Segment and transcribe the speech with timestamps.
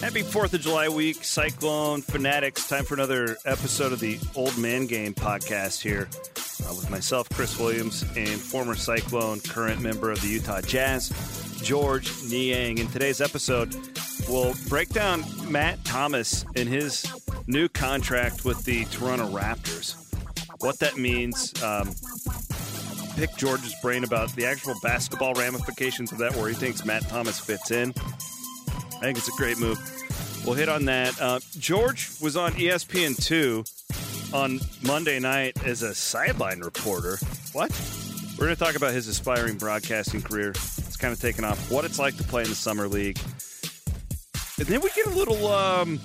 [0.00, 2.68] Happy 4th of July week, Cyclone Fanatics.
[2.68, 6.08] Time for another episode of the Old Man Game podcast here
[6.64, 11.10] uh, with myself, Chris Williams, and former Cyclone, current member of the Utah Jazz,
[11.62, 12.78] George Niang.
[12.78, 13.74] In today's episode,
[14.28, 17.04] we'll break down Matt Thomas and his
[17.48, 19.96] new contract with the Toronto Raptors,
[20.60, 21.52] what that means.
[21.60, 21.90] Um,
[23.16, 27.40] pick George's brain about the actual basketball ramifications of that, where he thinks Matt Thomas
[27.40, 27.92] fits in.
[28.98, 29.78] I think it's a great move.
[30.44, 31.20] We'll hit on that.
[31.20, 37.18] Uh, George was on ESPN2 on Monday night as a sideline reporter.
[37.52, 37.70] What?
[38.36, 40.50] We're going to talk about his aspiring broadcasting career.
[40.50, 41.70] It's kind of taken off.
[41.70, 43.20] What it's like to play in the summer league.
[44.58, 46.00] And then we get a little, um,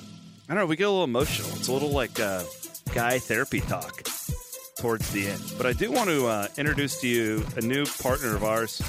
[0.47, 1.49] I don't know, we get a little emotional.
[1.57, 2.43] It's a little like uh,
[2.93, 4.03] guy therapy talk
[4.77, 5.41] towards the end.
[5.57, 8.79] But I do want to uh, introduce to you a new partner of ours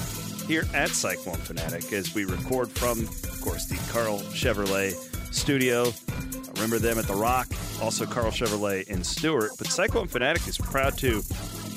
[0.47, 4.93] here at Cyclone Fanatic as we record from, of course, the Karl Chevrolet
[5.33, 5.85] studio.
[5.87, 7.49] I Remember them at The Rock,
[7.81, 9.53] also Karl Chevrolet in Stuart.
[9.59, 11.23] But Cyclone Fanatic is proud to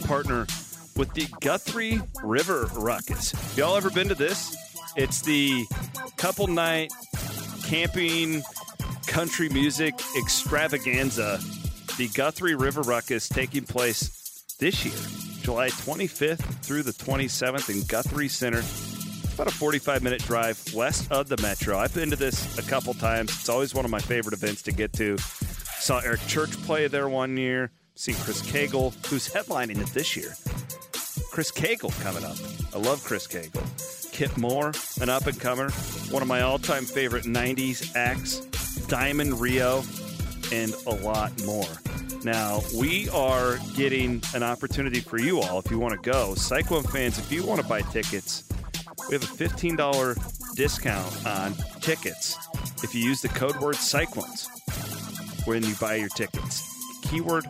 [0.06, 0.46] partner
[0.96, 3.34] with the Guthrie River Ruckus.
[3.58, 4.56] Y'all ever been to this?
[4.96, 5.66] It's the
[6.18, 6.92] couple night
[7.66, 8.42] camping
[9.08, 11.40] country music extravaganza.
[11.98, 14.17] The Guthrie River Ruckus taking place
[14.60, 14.96] this year,
[15.44, 18.60] July 25th through the 27th in Guthrie Center.
[18.60, 21.78] It's about a 45 minute drive west of the metro.
[21.78, 23.30] I've been to this a couple times.
[23.32, 25.18] It's always one of my favorite events to get to.
[25.18, 27.72] Saw Eric Church play there one year.
[27.96, 30.34] Seen Chris Cagle, who's headlining it this year.
[31.32, 32.38] Chris Cagle coming up.
[32.74, 34.12] I love Chris Cagle.
[34.12, 35.70] Kip Moore, an up and comer,
[36.10, 38.40] one of my all time favorite 90s acts,
[38.88, 39.84] Diamond Rio,
[40.52, 41.68] and a lot more.
[42.24, 46.34] Now, we are getting an opportunity for you all if you want to go.
[46.36, 48.44] Cyclone fans, if you want to buy tickets,
[49.08, 52.38] we have a $15 discount on tickets
[52.84, 54.50] if you use the code word Cyclones
[55.46, 56.76] when you buy your tickets.
[57.04, 57.48] Keyword,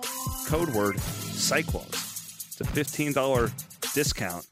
[0.47, 2.53] code word Cyclones.
[2.59, 4.45] It's a $15 discount.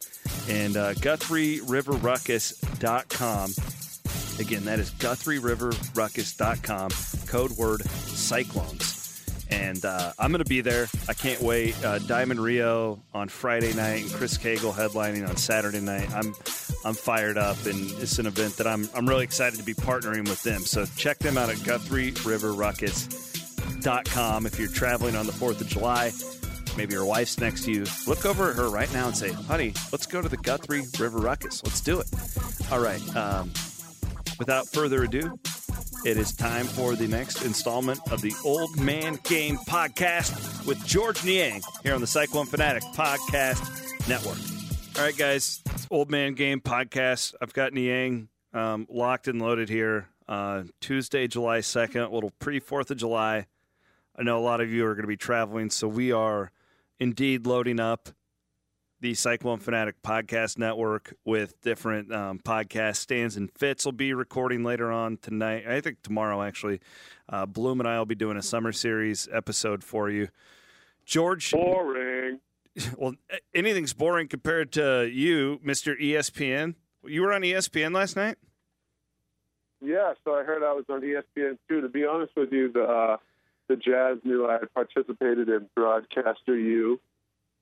[0.49, 3.53] And uh, GuthrieRiverRuckus.com.
[4.39, 7.27] Again, that is GuthrieRiverRuckus.com.
[7.27, 8.94] Code word Cyclones
[9.49, 10.87] and uh, I'm going to be there.
[11.07, 11.75] I can't wait.
[11.83, 16.13] Uh, Diamond Rio on Friday night, and Chris Cagle headlining on Saturday night.
[16.13, 16.33] I'm
[16.83, 20.27] I'm fired up, and it's an event that I'm I'm really excited to be partnering
[20.27, 20.59] with them.
[20.61, 26.11] So check them out at GuthrieRiverRuckus.com if you're traveling on the Fourth of July.
[26.77, 27.85] Maybe your wife's next to you.
[28.05, 31.19] Look over at her right now and say, "Honey, let's go to the Guthrie River
[31.19, 31.63] Ruckus.
[31.63, 32.07] Let's do it."
[32.71, 33.01] All right.
[33.15, 33.51] Um,
[34.39, 35.37] without further ado,
[36.05, 41.25] it is time for the next installment of the Old Man Game podcast with George
[41.25, 44.37] Niang here on the Cyclone Fanatic Podcast Network.
[44.97, 47.33] All right, guys, Old Man Game podcast.
[47.41, 50.07] I've got Niang um, locked and loaded here.
[50.27, 53.47] Uh, Tuesday, July 2nd, a little pre 4th of July.
[54.15, 56.51] I know a lot of you are going to be traveling, so we are
[56.99, 58.09] indeed loading up
[59.05, 63.85] the Cyclone Fanatic Podcast Network with different um, podcast stands and fits.
[63.85, 65.67] will be recording later on tonight.
[65.67, 66.79] I think tomorrow, actually.
[67.29, 70.29] Uh, Bloom and I will be doing a summer series episode for you.
[71.05, 71.51] George.
[71.51, 72.39] Boring.
[72.97, 73.13] Well,
[73.53, 75.95] anything's boring compared to you, Mr.
[76.01, 76.73] ESPN.
[77.05, 78.37] You were on ESPN last night?
[79.81, 81.81] Yeah, so I heard I was on ESPN too.
[81.81, 83.17] To be honest with you, the uh,
[83.67, 86.99] the Jazz knew I had participated in Broadcaster U,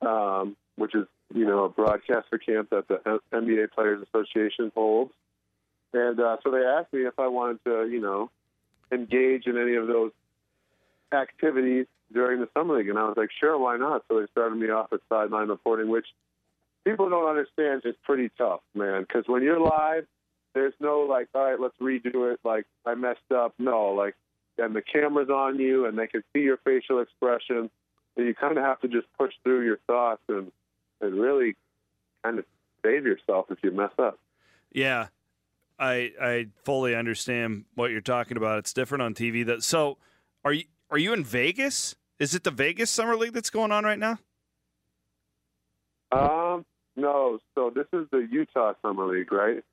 [0.02, 5.12] um, which is you know, a broadcaster camp that the NBA Players Association holds.
[5.94, 8.30] And uh, so they asked me if I wanted to, you know,
[8.92, 10.12] engage in any of those
[11.12, 14.04] activities during the summer league, and I was like, sure, why not?
[14.08, 16.06] So they started me off at sideline reporting, which
[16.84, 19.02] people don't understand is pretty tough, man.
[19.02, 20.06] Because when you're live,
[20.54, 22.40] there's no like, all right, let's redo it.
[22.44, 23.56] Like I messed up.
[23.58, 24.16] No, like,
[24.60, 27.72] and the camera's on you, and they can see your facial expression,
[28.16, 30.52] and you kind of have to just push through your thoughts and
[31.02, 31.56] and really
[32.24, 32.46] kind of
[32.86, 34.20] save yourself if you mess up.
[34.72, 35.08] Yeah,
[35.80, 38.60] I I fully understand what you're talking about.
[38.60, 39.46] It's different on TV.
[39.46, 39.98] That so
[40.44, 41.96] are you are you in Vegas?
[42.20, 44.20] Is it the Vegas Summer League that's going on right now?
[46.12, 46.66] Um,
[46.96, 47.40] no.
[47.56, 49.64] So this is the Utah Summer League, right?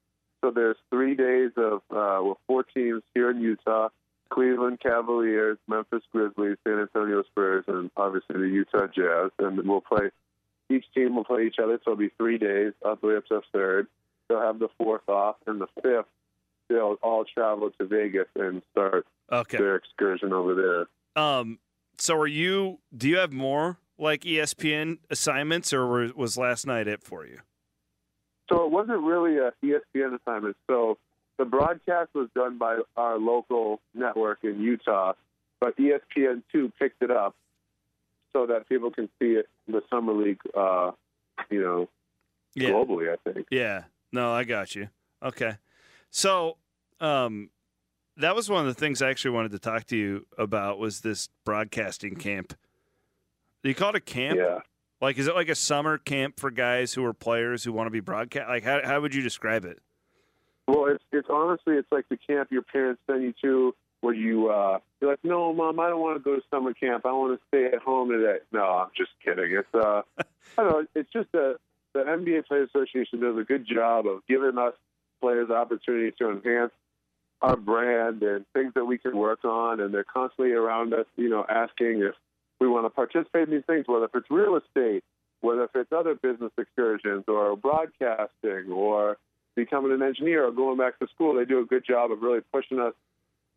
[0.40, 3.88] So there's three days of uh, well, four teams here in Utah:
[4.30, 9.30] Cleveland Cavaliers, Memphis Grizzlies, San Antonio Spurs, and obviously the Utah Jazz.
[9.38, 10.10] And we'll play
[10.70, 13.26] each team will play each other, so it'll be three days up the way up
[13.26, 13.86] to third.
[14.28, 16.06] They'll have the fourth off, and the fifth
[16.68, 19.58] they'll all travel to Vegas and start okay.
[19.58, 20.54] their excursion over
[21.16, 21.22] there.
[21.22, 21.58] Um,
[21.98, 22.78] so are you?
[22.96, 27.40] Do you have more like ESPN assignments, or was last night it for you?
[28.50, 30.56] So it wasn't really a ESPN assignment.
[30.68, 30.98] So
[31.38, 35.12] the broadcast was done by our local network in Utah,
[35.60, 37.34] but E ESPN2 picked it up
[38.32, 40.92] so that people can see it in the summer league, uh,
[41.48, 41.88] you know,
[42.54, 42.70] Yeah.
[42.70, 43.12] globally.
[43.12, 43.46] I think.
[43.50, 43.84] Yeah.
[44.12, 44.88] No, I got you.
[45.22, 45.56] Okay.
[46.10, 46.56] So,
[47.00, 47.50] um,
[48.16, 51.00] that was one of the things I actually wanted to talk to you about was
[51.00, 52.54] this broadcasting camp.
[53.62, 54.38] Do you call it a camp?
[54.38, 54.58] Yeah.
[55.00, 57.90] Like, is it like a summer camp for guys who are players who want to
[57.90, 58.48] be broadcast?
[58.48, 59.78] Like, how, how would you describe it?
[60.68, 64.48] Well, it's it's honestly it's like the camp your parents send you to where you
[64.50, 67.06] uh you're like, No, mom, I don't want to go to summer camp.
[67.06, 68.38] I want to stay at home today.
[68.52, 69.52] No, I'm just kidding.
[69.52, 70.02] It's uh
[70.58, 71.56] I don't know, it's just a
[71.92, 74.74] the NBA Players Association does a good job of giving us
[75.20, 76.72] players opportunity to enhance
[77.42, 81.28] our brand and things that we can work on and they're constantly around us, you
[81.28, 82.14] know, asking if
[82.60, 85.02] we want to participate in these things, whether if it's real estate,
[85.40, 89.16] whether if it's other business excursions or broadcasting or
[89.56, 92.40] becoming an engineer or going back to school, they do a good job of really
[92.52, 92.92] pushing us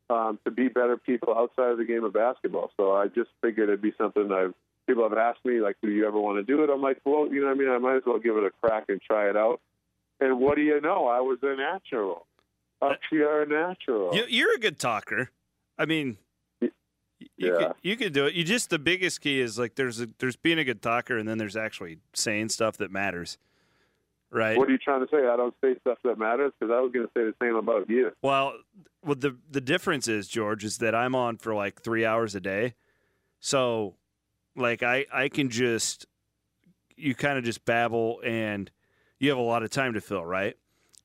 [0.10, 2.72] um, to be better people outside of the game of basketball.
[2.78, 4.54] So I just figured it'd be something I've
[4.86, 6.70] people have asked me like, do you ever want to do it?
[6.70, 8.50] I'm like, well, you know, what I mean, I might as well give it a
[8.62, 9.62] crack and try it out.
[10.20, 11.08] And what do you know?
[11.08, 12.26] I was a natural,
[12.82, 14.14] a pure natural.
[14.14, 15.30] You, you're a good talker.
[15.78, 16.18] I mean,
[16.60, 16.72] you,
[17.20, 17.58] you Yeah.
[17.58, 18.34] could, you could do it.
[18.34, 21.28] You just the biggest key is like there's a, there's being a good talker, and
[21.28, 23.38] then there's actually saying stuff that matters,
[24.33, 24.57] right?
[24.57, 25.27] What are you trying to say?
[25.27, 27.89] I don't say stuff that matters because I was going to say the same about
[27.89, 28.12] you.
[28.21, 28.53] Well,
[29.03, 32.39] well, the the difference is George is that I'm on for like three hours a
[32.39, 32.74] day,
[33.39, 33.95] so
[34.56, 36.06] like I I can just
[36.95, 38.69] you kind of just babble and
[39.19, 40.56] you have a lot of time to fill, right?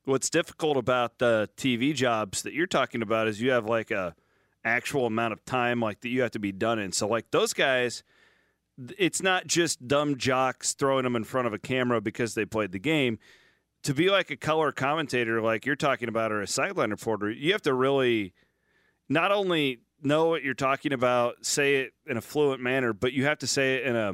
[0.05, 4.15] What's difficult about the TV jobs that you're talking about is you have like a
[4.65, 6.93] actual amount of time like that you have to be done in.
[6.93, 8.03] So like those guys,
[8.99, 12.73] it's not just dumb jocks throwing them in front of a camera because they played
[12.73, 13.19] the game
[13.83, 17.53] to be like a color commentator like you're talking about or a sideline reporter, you
[17.53, 18.33] have to really
[19.09, 23.25] not only know what you're talking about, say it in a fluent manner, but you
[23.25, 24.13] have to say it in a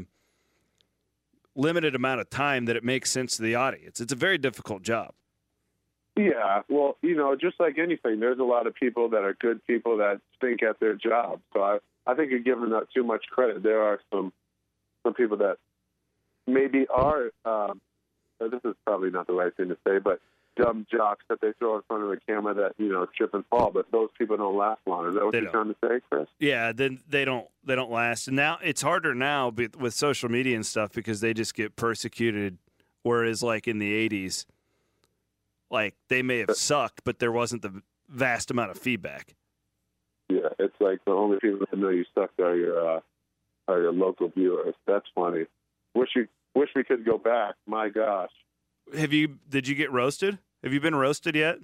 [1.54, 4.00] limited amount of time that it makes sense to the audience.
[4.00, 5.12] It's a very difficult job.
[6.16, 9.64] Yeah, well, you know, just like anything, there's a lot of people that are good
[9.66, 11.40] people that stink at their job.
[11.52, 13.64] So I, I think you're giving that too much credit.
[13.64, 14.32] There are some
[15.04, 15.58] some people that
[16.46, 17.30] maybe are.
[17.44, 17.80] Um,
[18.40, 20.20] this is probably not the right thing to say, but
[20.56, 23.44] dumb jocks that they throw in front of the camera that you know trip and
[23.46, 23.70] fall.
[23.70, 25.08] But those people don't last long.
[25.08, 25.74] Is that what They you're don't.
[25.74, 26.26] trying to say, Chris?
[26.40, 28.26] Yeah, then they don't they don't last.
[28.28, 32.58] And now it's harder now with social media and stuff because they just get persecuted.
[33.02, 34.46] Whereas like in the '80s,
[35.70, 39.34] like they may have sucked, but there wasn't the vast amount of feedback.
[40.28, 43.00] Yeah, it's like the only people that know you suck are your uh,
[43.68, 44.74] are your local viewers.
[44.86, 45.46] That's funny.
[45.94, 47.54] Wish you wish we could go back.
[47.66, 48.30] My gosh.
[48.96, 49.38] Have you?
[49.48, 50.38] Did you get roasted?
[50.62, 51.58] Have you been roasted yet?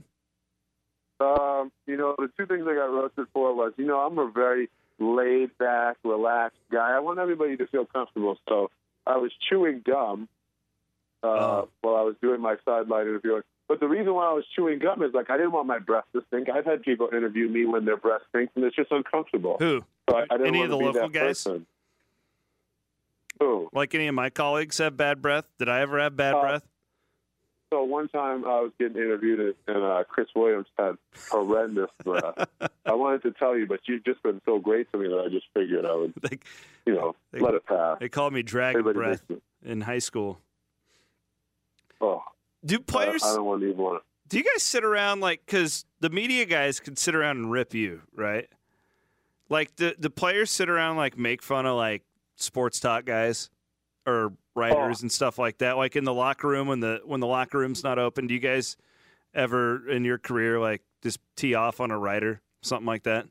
[1.21, 4.31] Um, you know, the two things I got roasted for was, you know, I'm a
[4.31, 6.97] very laid back, relaxed guy.
[6.97, 8.39] I want everybody to feel comfortable.
[8.49, 8.71] So
[9.07, 10.29] I was chewing gum
[11.23, 11.69] uh, Oh.
[11.83, 13.43] while I was doing my sideline interview.
[13.69, 16.05] But the reason why I was chewing gum is like I didn't want my breath
[16.15, 16.49] to stink.
[16.49, 19.57] I've had people interview me when their breath stinks, and it's just uncomfortable.
[19.59, 19.85] Who?
[20.09, 21.45] So I, I Any of the local guys?
[21.45, 21.67] person.
[23.41, 23.69] Who?
[23.73, 25.47] Like any of my colleagues have bad breath?
[25.59, 26.63] Did I ever have bad Uh, breath?
[27.73, 30.97] So one time I was getting interviewed, and uh, Chris Williams had
[31.31, 32.49] horrendous breath.
[32.85, 35.29] I wanted to tell you, but you've just been so great to me that I
[35.29, 36.39] just figured I would, They,
[36.85, 37.99] you know, They- let it pass.
[38.01, 40.41] they called me dragon Everybody breath in high school.
[42.01, 42.23] Oh,
[42.65, 43.23] Do players?
[43.23, 46.09] I, I don't want to even want do you guys sit around like because the
[46.09, 48.49] media guys can sit around and rip you, right?
[49.49, 52.05] Like the the players sit around like make fun of like
[52.43, 53.51] sports talk guys
[54.07, 55.03] or writers Oh.
[55.03, 55.77] and stuff like that.
[55.77, 58.41] Like in the locker room when the when the locker room's not open, do you
[58.41, 58.77] guys
[59.35, 63.27] ever in your career like just tee off on a writer, something like that?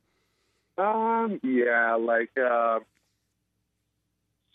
[0.77, 2.79] Um, yeah, like, uh,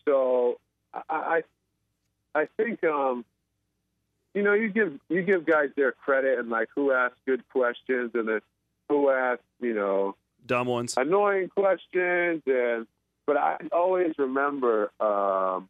[0.07, 0.59] so
[0.95, 1.43] I, I,
[2.41, 3.25] I think, um,
[4.35, 8.13] you know, you give you give guys their credit and like who asks good questions
[8.15, 8.41] and then
[8.89, 10.95] who asks, you know, Dumb ones.
[10.97, 12.87] annoying questions and
[13.27, 15.69] but I always remember um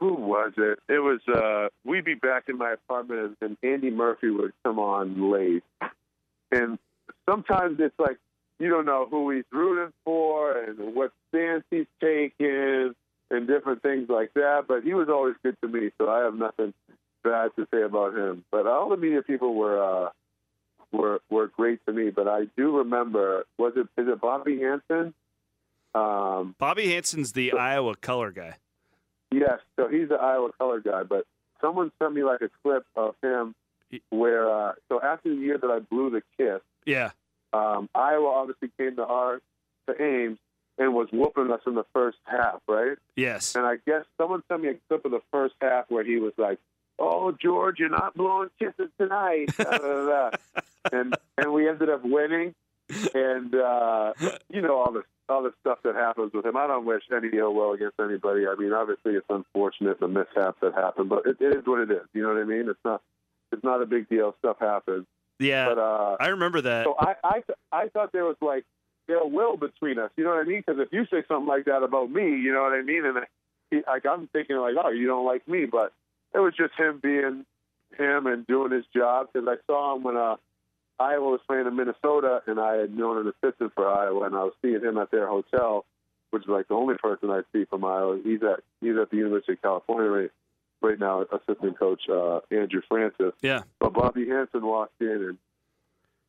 [0.00, 0.78] who was it?
[0.88, 4.78] It was uh we'd be back in my apartment and, and Andy Murphy would come
[4.78, 5.62] on late.
[6.52, 6.78] And
[7.28, 8.18] sometimes it's like
[8.58, 12.94] you don't know who he's rooting for and what stance he's taking
[13.30, 14.64] and different things like that.
[14.68, 16.72] But he was always good to me, so I have nothing
[17.22, 18.44] bad to say about him.
[18.50, 20.10] But all the media people were uh
[20.92, 22.10] were were great to me.
[22.10, 25.14] But I do remember was it is it Bobby Hansen?
[25.94, 28.54] Um, Bobby Hansen's the Iowa color guy.
[29.32, 31.02] yes, so he's the Iowa color guy.
[31.04, 31.24] But
[31.60, 33.54] someone sent me like a clip of him
[34.10, 37.10] where uh, so after the year that I blew the kiss, Yeah.
[37.52, 39.40] um, Iowa obviously came to our
[39.86, 40.38] to Ames
[40.78, 42.96] and was whooping us in the first half, right?
[43.14, 43.54] Yes.
[43.54, 46.32] And I guess someone sent me a clip of the first half where he was
[46.36, 46.58] like,
[46.98, 50.30] "Oh, George, you're not blowing kisses tonight," da, da, da, da.
[50.92, 52.54] and and we ended up winning,
[53.14, 54.12] and uh,
[54.48, 56.56] you know all the all the stuff that happens with him.
[56.56, 58.46] I don't wish any ill will against anybody.
[58.46, 61.90] I mean, obviously it's unfortunate the mishaps that happen, but it, it is what it
[61.90, 62.06] is.
[62.12, 62.68] You know what I mean?
[62.68, 63.00] It's not
[63.52, 64.34] it's not a big deal.
[64.40, 65.06] Stuff happens,
[65.38, 65.68] Yeah.
[65.68, 66.84] but uh, I remember that.
[66.86, 68.64] so I, I, I thought there was like
[69.08, 70.10] ill will between us.
[70.16, 70.62] You know what I mean?
[70.66, 73.04] Because if you say something like that about me, you know what I mean?
[73.06, 73.18] And
[73.70, 75.92] he, like I'm thinking like, oh, you don't like me, but
[76.34, 77.46] it was just him being
[77.96, 79.28] him and doing his job.
[79.32, 80.36] Because I saw him when uh,
[80.98, 84.44] Iowa was playing in Minnesota, and I had known an assistant for Iowa, and I
[84.44, 85.84] was seeing him at their hotel,
[86.30, 88.20] which is like the only person I see from Iowa.
[88.22, 90.30] He's at he's at the University of California right,
[90.82, 93.32] right now, assistant coach uh, Andrew Francis.
[93.42, 93.62] Yeah.
[93.80, 95.38] But Bobby Hansen walked in and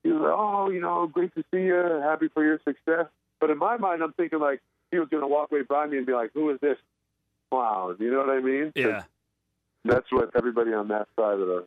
[0.04, 2.02] he was like, "Oh, you know, great to see you.
[2.04, 3.08] Happy for your success."
[3.40, 5.98] But in my mind, I'm thinking like he was going to walk right by me
[5.98, 6.78] and be like, "Who is this
[7.52, 8.72] clown?" You know what I mean?
[8.76, 9.04] Yeah.
[9.84, 11.66] That's what everybody on that side of the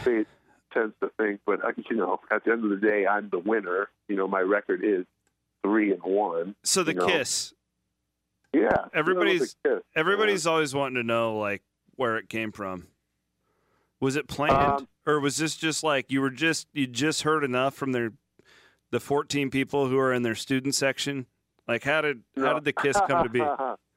[0.00, 0.26] state
[0.72, 1.40] tends to think.
[1.46, 1.60] But
[1.90, 3.88] you know, at the end of the day, I'm the winner.
[4.08, 5.04] You know, my record is
[5.62, 6.54] three and one.
[6.64, 7.06] So the you know.
[7.06, 7.52] kiss.
[8.52, 11.62] Yeah, Everybody's- you know, kiss, Everybody's always wanting to know like
[11.96, 12.88] where it came from.
[14.00, 17.44] Was it planned, Um, or was this just like you were just you just heard
[17.44, 18.12] enough from their
[18.90, 21.26] the fourteen people who are in their student section?
[21.68, 23.40] Like how did how did the kiss come to be?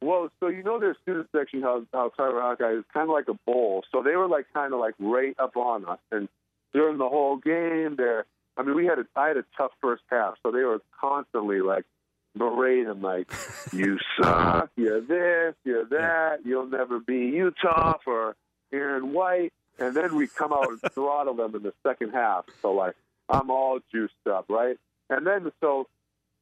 [0.00, 3.38] well, so you know their student section how how Carver-Hawkeye is kind of like a
[3.46, 3.84] bowl.
[3.92, 6.28] So they were like kind of like right up on us, and
[6.72, 8.24] during the whole game, there.
[8.56, 11.60] I mean, we had a I had a tough first half, so they were constantly
[11.60, 11.84] like
[12.36, 13.30] berating, like
[13.72, 18.36] you suck, you're this, you're that, you'll never be Utah for
[18.72, 22.46] Aaron White, and then we come out and throttle them in the second half.
[22.62, 22.94] So like
[23.28, 24.76] I'm all juiced up, right?
[25.10, 25.86] And then so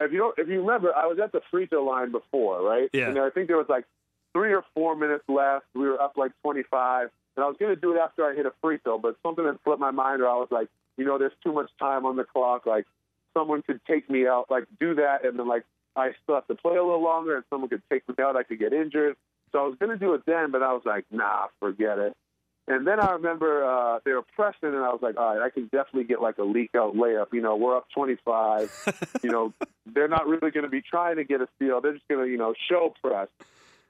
[0.01, 2.91] if you don't, if you remember, I was at the free throw line before, right?
[2.93, 3.09] Yeah.
[3.09, 3.85] And I think there was like
[4.33, 5.67] three or four minutes left.
[5.75, 8.47] We were up like 25, and I was going to do it after I hit
[8.47, 11.19] a free throw, but something had slipped my mind, or I was like, you know,
[11.19, 12.67] there's too much time on the clock.
[12.67, 12.87] Like
[13.35, 16.55] someone could take me out, like do that, and then like I still have to
[16.55, 18.37] play a little longer, and someone could take me out.
[18.37, 19.17] I could get injured.
[19.53, 22.17] So I was going to do it then, but I was like, nah, forget it.
[22.69, 25.51] And then I remember uh, they were pressing, and I was like, all right, I
[25.51, 27.27] can definitely get like a leak out layup.
[27.33, 29.13] You know, we're up 25.
[29.23, 29.53] you know,
[29.87, 31.81] they're not really going to be trying to get a steal.
[31.81, 33.29] They're just going to, you know, show press.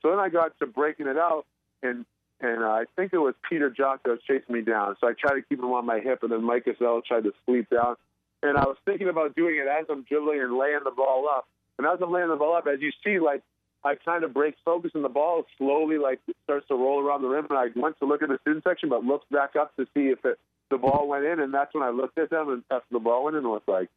[0.02, 1.46] So then I got to breaking it out,
[1.82, 2.04] and
[2.40, 4.96] and uh, I think it was Peter Jok that was chasing me down.
[5.00, 7.32] So I tried to keep him on my hip, and then Mike Gesell tried to
[7.46, 7.96] sleep down.
[8.42, 11.48] And I was thinking about doing it as I'm dribbling and laying the ball up.
[11.78, 13.42] And as I'm laying the ball up, as you see, like
[13.86, 17.28] I kind of break focus, and the ball slowly like starts to roll around the
[17.28, 17.46] rim.
[17.48, 20.08] And I went to look at the student section, but looked back up to see
[20.08, 20.40] if it,
[20.70, 21.38] the ball went in.
[21.38, 23.62] And that's when I looked at them and after the ball went in, and was
[23.68, 23.88] like,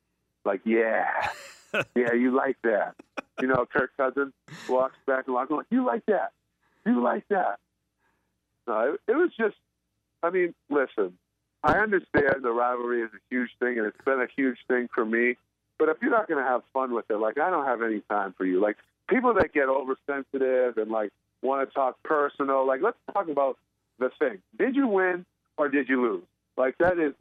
[0.45, 1.29] like yeah,
[1.95, 2.93] yeah, you like that.
[3.41, 4.33] You know, Kirk Cousins
[4.69, 6.33] walks back and walks, like, you like that,
[6.85, 7.57] you like that.
[8.67, 9.55] No, it, it was just.
[10.21, 11.17] I mean, listen,
[11.63, 15.05] I understand the rivalry is a huge thing, and it's been a huge thing for
[15.05, 15.37] me.
[15.79, 18.01] But if you're not going to have fun with it, like I don't have any
[18.01, 18.61] time for you.
[18.61, 18.77] Like
[19.09, 21.11] people that get oversensitive and like
[21.41, 23.57] want to talk personal, like let's talk about
[23.99, 24.39] the thing.
[24.57, 25.25] Did you win
[25.57, 26.23] or did you lose?
[26.57, 27.13] Like that is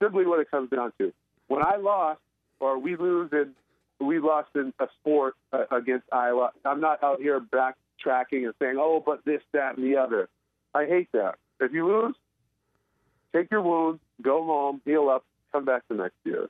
[0.00, 1.12] simply what it comes down to.
[1.48, 2.20] When I lost
[2.60, 3.54] or we lose in
[4.00, 8.76] we lost in a sport uh, against Iowa, I'm not out here backtracking and saying,
[8.78, 10.28] "Oh, but this, that, and the other."
[10.74, 11.36] I hate that.
[11.60, 12.14] If you lose,
[13.32, 16.48] take your wounds, go home, heal up, come back the next year.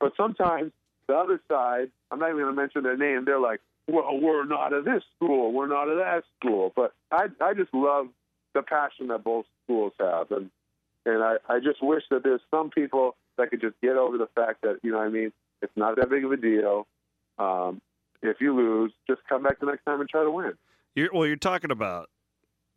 [0.00, 0.72] But sometimes
[1.06, 4.44] the other side, I'm not even going to mention their name, they're like, well, we're
[4.44, 6.72] not of this school, we're not of that school.
[6.76, 8.08] But I, I just love
[8.54, 10.30] the passion that both schools have.
[10.30, 10.50] And,
[11.06, 14.28] and I, I just wish that there's some people that could just get over the
[14.34, 16.86] fact that, you know what I mean, it's not that big of a deal.
[17.38, 17.80] Um,
[18.22, 20.54] if you lose, just come back the next time and try to win.
[20.94, 22.10] You're, well, you're talking about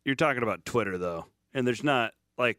[0.04, 2.58] you're talking about Twitter though, and there's not like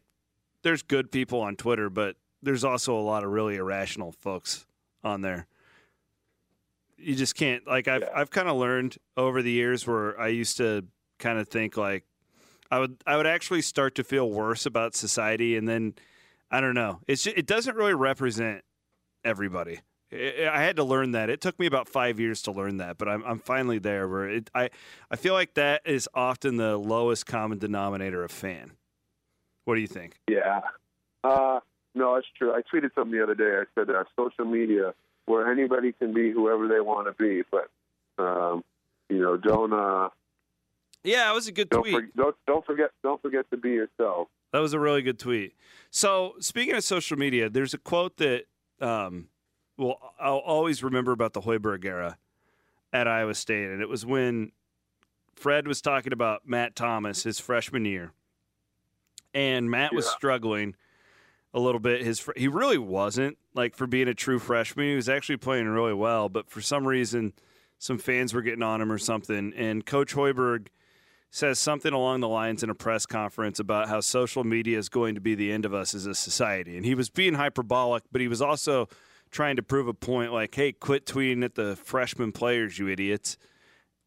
[0.63, 4.65] there's good people on Twitter, but there's also a lot of really irrational folks
[5.03, 5.47] on there.
[7.03, 8.09] You just can't like I've Yeah.
[8.15, 10.85] I've kind of learned over the years where I used to
[11.19, 12.05] kind of think like
[12.71, 15.93] I would I would actually start to feel worse about society, and then
[16.49, 17.01] I don't know.
[17.07, 18.63] It's ju- it doesn't really represent
[19.23, 19.79] everybody.
[20.11, 21.29] I I had to learn that.
[21.29, 24.07] It took me about five years to learn that, but I'm I'm finally there.
[24.07, 24.69] Where it, I
[25.11, 28.71] I feel like that is often the lowest common denominator of fan.
[29.65, 30.19] What do you think?
[30.27, 30.61] Yeah.
[31.23, 31.59] Uh,
[31.95, 32.51] no, it's true.
[32.53, 33.61] I tweeted something the other day.
[33.61, 34.93] I said uh, social media
[35.25, 37.69] where anybody can be whoever they want to be, but
[38.23, 38.63] um,
[39.09, 40.09] you know, don't uh,
[41.03, 41.93] Yeah, it was a good don't, tweet.
[41.93, 44.27] for, don't don't forget don't forget to be yourself.
[44.51, 45.55] That was a really good tweet.
[45.89, 48.45] So, speaking of social media, there's a quote that
[48.81, 49.29] um,
[49.77, 52.17] well, I'll always remember about the Hoiberg era
[52.91, 54.51] at Iowa State, and it was when
[55.35, 58.11] Fred was talking about Matt Thomas his freshman year,
[59.33, 59.97] and Matt yeah.
[59.97, 60.75] was struggling
[61.53, 62.03] a little bit.
[62.03, 64.87] His he really wasn't like for being a true freshman.
[64.87, 67.33] He was actually playing really well, but for some reason,
[67.77, 69.53] some fans were getting on him or something.
[69.55, 70.67] And Coach Hoiberg
[71.29, 75.15] says something along the lines in a press conference about how social media is going
[75.15, 76.77] to be the end of us as a society.
[76.77, 78.87] And he was being hyperbolic, but he was also
[79.31, 83.37] trying to prove a point like, hey, quit tweeting at the freshman players, you idiots.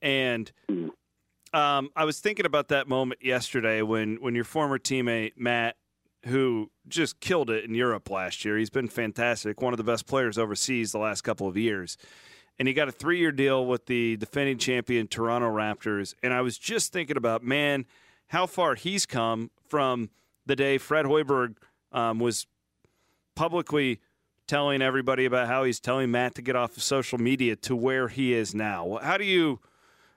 [0.00, 0.53] And
[1.53, 5.76] um, I was thinking about that moment yesterday when, when your former teammate, Matt,
[6.26, 10.06] who just killed it in Europe last year, he's been fantastic, one of the best
[10.06, 11.97] players overseas the last couple of years.
[12.59, 16.14] And he got a three year deal with the defending champion Toronto Raptors.
[16.23, 17.85] And I was just thinking about, man,
[18.28, 20.11] how far he's come from
[20.47, 21.56] the day Fred Hoiberg
[21.92, 22.47] um, was
[23.35, 24.00] publicly
[24.47, 28.09] telling everybody about how he's telling Matt to get off of social media to where
[28.09, 28.99] he is now.
[29.02, 29.61] How do you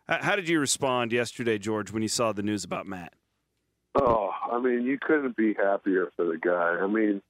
[0.07, 3.13] how did you respond yesterday, George, when you saw the news about Matt?
[3.95, 6.77] Oh, I mean, you couldn't be happier for the guy.
[6.81, 7.21] I mean,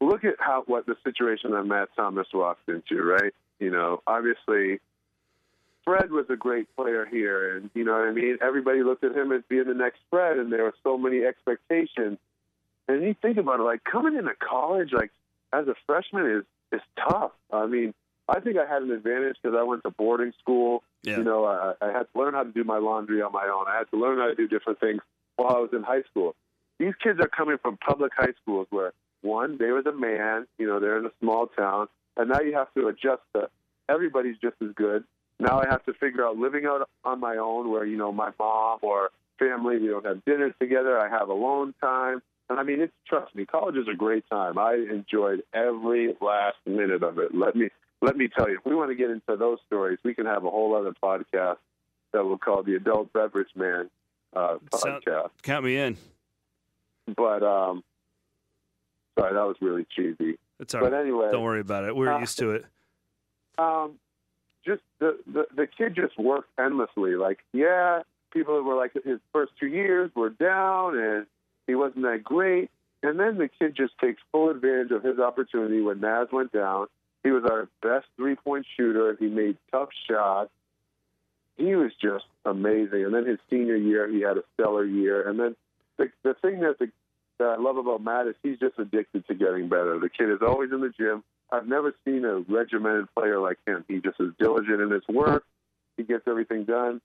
[0.00, 3.32] look at how what the situation that Matt Thomas walked into, right?
[3.58, 4.80] You know, obviously
[5.84, 8.38] Fred was a great player here, and you know what I mean.
[8.42, 12.18] Everybody looked at him as being the next Fred, and there were so many expectations.
[12.88, 15.10] And you think about it, like coming into college, like
[15.52, 17.30] as a freshman is is tough.
[17.52, 17.94] I mean,
[18.28, 20.82] I think I had an advantage because I went to boarding school.
[21.02, 21.18] Yeah.
[21.18, 23.66] You know, I, I had to learn how to do my laundry on my own.
[23.68, 25.00] I had to learn how to do different things
[25.36, 26.34] while I was in high school.
[26.78, 30.46] These kids are coming from public high schools where one, they were the man.
[30.58, 33.48] You know, they're in a small town, and now you have to adjust to
[33.88, 35.04] everybody's just as good.
[35.38, 38.30] Now I have to figure out living out on my own, where you know my
[38.38, 40.98] mom or family, we don't have dinners together.
[40.98, 42.22] I have alone time.
[42.48, 44.58] And I mean, it's trust me, college is a great time.
[44.58, 47.34] I enjoyed every last minute of it.
[47.34, 47.68] Let me
[48.02, 50.44] let me tell you, if we want to get into those stories, we can have
[50.44, 51.56] a whole other podcast
[52.12, 53.88] that we'll call the Adult Beverage Man
[54.34, 55.30] uh, podcast.
[55.42, 55.96] count me in.
[57.16, 57.84] But um,
[59.18, 60.38] sorry, that was really cheesy.
[60.60, 61.00] It's all but right.
[61.00, 61.94] anyway, don't worry about it.
[61.94, 62.64] We're uh, used to it.
[63.58, 63.98] Um,
[64.64, 67.16] just the, the the kid just worked endlessly.
[67.16, 71.26] Like, yeah, people were like his first two years were down and
[71.66, 72.70] he wasn't that great.
[73.02, 76.86] And then the kid just takes full advantage of his opportunity when Naz went down.
[77.22, 79.16] He was our best three point shooter.
[79.18, 80.50] He made tough shots.
[81.56, 83.04] He was just amazing.
[83.04, 85.28] And then his senior year, he had a stellar year.
[85.28, 85.56] And then
[85.98, 86.90] the, the thing that, the,
[87.38, 89.98] that I love about Matt is he's just addicted to getting better.
[89.98, 91.22] The kid is always in the gym.
[91.52, 93.84] I've never seen a regimented player like him.
[93.86, 95.44] He just is diligent in his work.
[95.96, 97.00] He gets everything done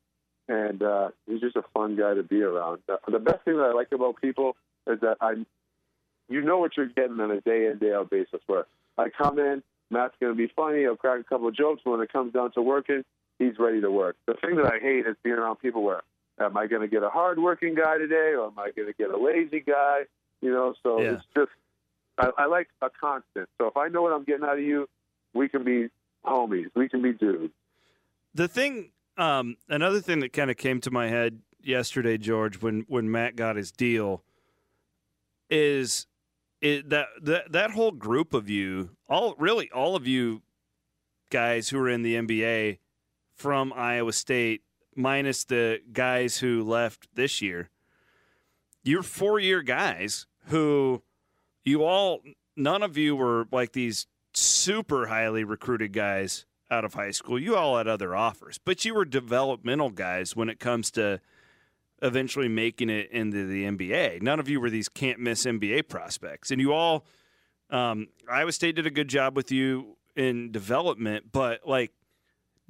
[0.49, 2.79] and uh, he's just a fun guy to be around.
[2.87, 4.57] The, best thing that I like about people
[4.87, 5.35] is that I,
[6.27, 8.41] you know what you're getting on a day in day out basis.
[8.47, 8.65] Where
[8.97, 11.81] I come in, Matt's going to be funny, he'll crack a couple of jokes.
[11.83, 13.03] But when it comes down to working,
[13.37, 14.15] he's ready to work.
[14.27, 16.01] The thing that I hate is being around people where
[16.39, 19.09] am I going to get a hardworking guy today, or am I going to get
[19.09, 20.01] a lazy guy?
[20.41, 21.13] You know, so yeah.
[21.13, 21.51] it's just
[22.17, 23.49] I, I like a constant.
[23.57, 24.87] So if I know what I'm getting out of you,
[25.33, 25.87] we can be
[26.25, 26.67] homies.
[26.75, 27.53] We can be dudes.
[28.33, 32.85] The thing um, another thing that kind of came to my head yesterday, George, when
[32.87, 34.23] when Matt got his deal,
[35.49, 36.07] is
[36.61, 40.41] it, that that that whole group of you, all really all of you
[41.29, 42.79] guys who are in the NBA
[43.35, 44.61] from Iowa State,
[44.95, 47.69] minus the guys who left this year,
[48.83, 51.01] you're four year guys who
[51.63, 52.21] you all
[52.55, 57.39] none of you were like these super highly recruited guys out of high school.
[57.39, 61.19] You all had other offers, but you were developmental guys when it comes to
[62.01, 64.21] eventually making it into the NBA.
[64.21, 66.51] None of you were these can't miss NBA prospects.
[66.51, 67.05] And you all,
[67.69, 71.91] um, Iowa State did a good job with you in development, but like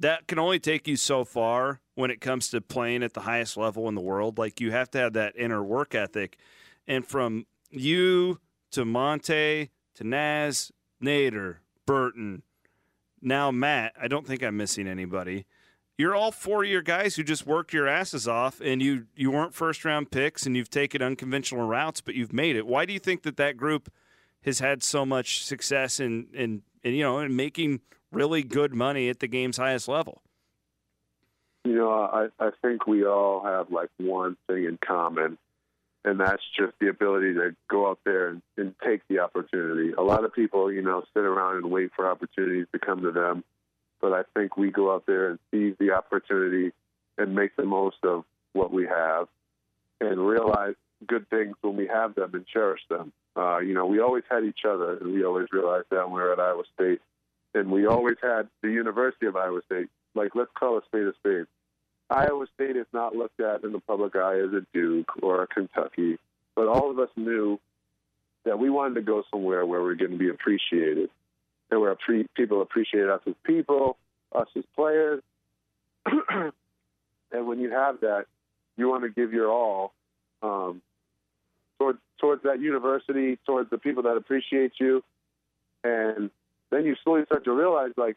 [0.00, 3.56] that can only take you so far when it comes to playing at the highest
[3.56, 4.38] level in the world.
[4.38, 6.38] Like you have to have that inner work ethic.
[6.86, 8.40] And from you
[8.72, 12.42] to Monte to Naz, Nader, Burton,
[13.20, 15.46] now Matt, I don't think I'm missing anybody.
[16.00, 19.52] You're all four year guys who just worked your asses off, and you you weren't
[19.52, 22.66] first round picks, and you've taken unconventional routes, but you've made it.
[22.66, 23.92] Why do you think that that group
[24.46, 29.10] has had so much success in in, in you know in making really good money
[29.10, 30.22] at the game's highest level?
[31.66, 35.36] You know, I, I think we all have like one thing in common,
[36.02, 39.92] and that's just the ability to go out there and, and take the opportunity.
[39.92, 43.12] A lot of people, you know, sit around and wait for opportunities to come to
[43.12, 43.44] them,
[44.00, 46.72] but I think we go out there and seize the opportunity
[47.18, 49.28] and make the most of what we have,
[50.00, 50.74] and realize
[51.06, 53.12] good things when we have them and cherish them.
[53.36, 56.20] Uh, you know, we always had each other, and we always realized that when we
[56.20, 57.00] were at Iowa State,
[57.54, 59.88] and we always had the University of Iowa State.
[60.14, 61.46] Like, let's call a spade a spade.
[62.10, 65.46] Iowa State is not looked at in the public eye as a Duke or a
[65.46, 66.18] Kentucky,
[66.56, 67.60] but all of us knew
[68.44, 71.10] that we wanted to go somewhere where we're going to be appreciated,
[71.70, 73.96] and where pre- people appreciate us as people,
[74.34, 75.22] us as players.
[76.30, 78.26] and when you have that,
[78.76, 79.92] you want to give your all
[80.42, 80.80] um,
[81.78, 85.02] towards towards that university, towards the people that appreciate you,
[85.84, 86.30] and
[86.70, 88.16] then you slowly start to realize, like,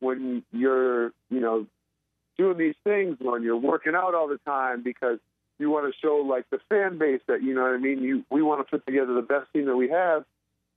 [0.00, 1.66] when you're, you know,
[2.36, 5.18] doing these things, when you're working out all the time because
[5.58, 8.02] you want to show like the fan base that you know what I mean.
[8.02, 10.24] You we want to put together the best team that we have.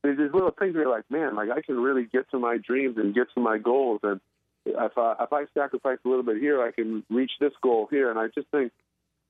[0.05, 2.57] There's these little things where you're like, man, like I can really get to my
[2.57, 4.19] dreams and get to my goals, and
[4.65, 8.09] if I, if I sacrifice a little bit here, I can reach this goal here.
[8.09, 8.71] And I just think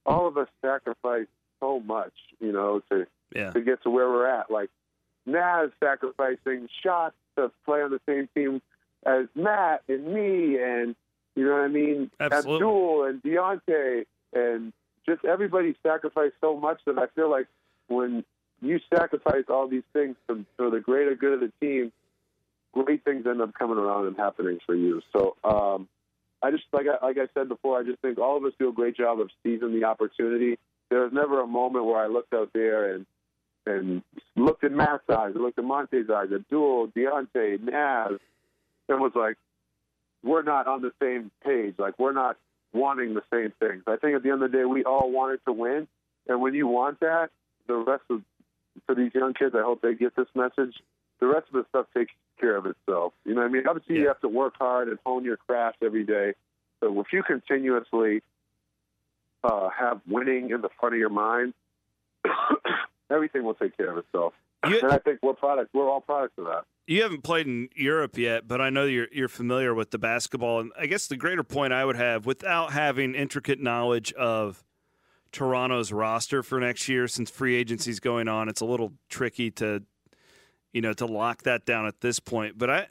[0.05, 1.27] all of us sacrifice
[1.59, 3.51] so much, you know, to Yeah.
[3.51, 4.49] to get to where we're at.
[4.49, 4.69] Like
[5.25, 8.61] Naz sacrificing shots to play on the same team
[9.05, 10.95] as Matt and me, and
[11.35, 12.55] you know what I mean, Absolutely.
[12.55, 14.73] Abdul and Deonte, and
[15.05, 17.47] just everybody sacrificed so much that I feel like
[17.87, 18.23] when
[18.67, 21.91] you sacrifice all these things for, for the greater good of the team,
[22.73, 25.01] great things end up coming around and happening for you.
[25.13, 25.87] So um,
[26.41, 28.69] I just like I, like I said before, I just think all of us do
[28.69, 30.57] a great job of seizing the opportunity.
[30.89, 33.05] There was never a moment where I looked out there and
[33.65, 34.03] and
[34.35, 38.19] looked at Matt's eyes, looked at Monte's eyes, Abdul, Deonte, Naz,
[38.87, 39.37] and was like,
[40.23, 41.73] we're not on the same page.
[41.79, 42.37] Like we're not
[42.73, 43.83] wanting the same things.
[43.87, 45.87] I think at the end of the day, we all wanted to win,
[46.27, 47.29] and when you want that,
[47.67, 48.21] the rest of
[48.85, 50.75] for these young kids, I hope they get this message.
[51.19, 53.13] The rest of the stuff takes care of itself.
[53.25, 53.67] You know what I mean?
[53.67, 56.33] Obviously, you have to work hard and hone your craft every day.
[56.81, 58.21] So if you continuously
[59.43, 61.53] uh, have winning in the front of your mind,
[63.11, 64.33] everything will take care of itself.
[64.67, 65.69] You- and I think we're products.
[65.73, 66.63] We're all products of that.
[66.87, 70.59] You haven't played in Europe yet, but I know you're you're familiar with the basketball.
[70.59, 74.63] And I guess the greater point I would have, without having intricate knowledge of
[75.35, 79.83] Toronto's roster for next year, since free agency's going on, it's a little tricky to,
[80.71, 82.57] you know, to lock that down at this point.
[82.57, 82.87] But I,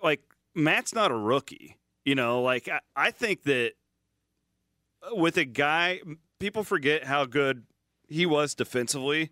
[0.00, 0.22] like,
[0.54, 1.76] Matt's not a rookie.
[2.04, 3.72] You know, like I, I think that
[5.10, 6.00] with a guy,
[6.38, 7.64] people forget how good
[8.08, 9.30] he was defensively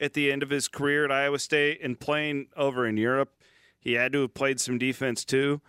[0.00, 3.30] at the end of his career at Iowa State and playing over in Europe.
[3.78, 5.60] He had to have played some defense too.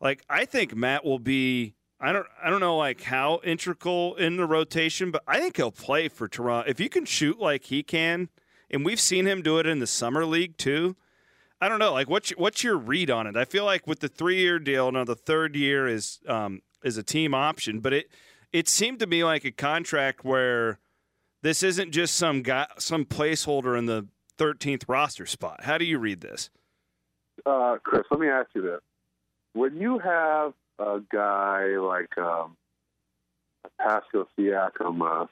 [0.00, 4.36] Like I think Matt will be I don't I don't know like how integral in
[4.36, 6.68] the rotation, but I think he'll play for Toronto.
[6.68, 8.28] If you can shoot like he can,
[8.68, 10.96] and we've seen him do it in the summer league too.
[11.60, 11.92] I don't know.
[11.92, 13.36] Like what's what's your read on it?
[13.36, 16.96] I feel like with the three year deal, now the third year is um, is
[16.96, 18.10] a team option, but it
[18.52, 20.80] it seemed to me like a contract where
[21.42, 25.62] this isn't just some guy, some placeholder in the 13th roster spot.
[25.62, 26.50] How do you read this?
[27.46, 28.80] Uh, Chris, let me ask you this:
[29.52, 32.56] When you have a guy like um,
[33.78, 35.26] Pascal Siakam, uh,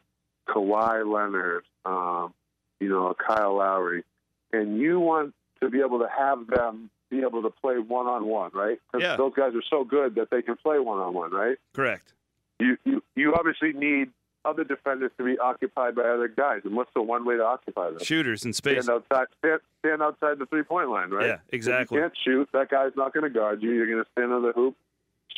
[0.49, 2.33] Kawhi Leonard, um,
[2.81, 4.05] you know, Kyle Lowry,
[4.53, 8.27] and you want to be able to have them be able to play one on
[8.27, 8.79] one, right?
[8.97, 9.17] Yeah.
[9.17, 11.57] those guys are so good that they can play one on one, right?
[11.75, 12.13] Correct.
[12.61, 14.11] You, you you obviously need
[14.45, 17.91] other defenders to be occupied by other guys, and what's the one way to occupy
[17.91, 17.99] them?
[18.03, 18.85] Shooters in space.
[18.85, 21.27] Stand outside, stand, stand outside the three point line, right?
[21.27, 21.99] Yeah, exactly.
[21.99, 23.73] If you can't shoot, that guy's not going to guard you.
[23.73, 24.77] You're going to stand on the hoop.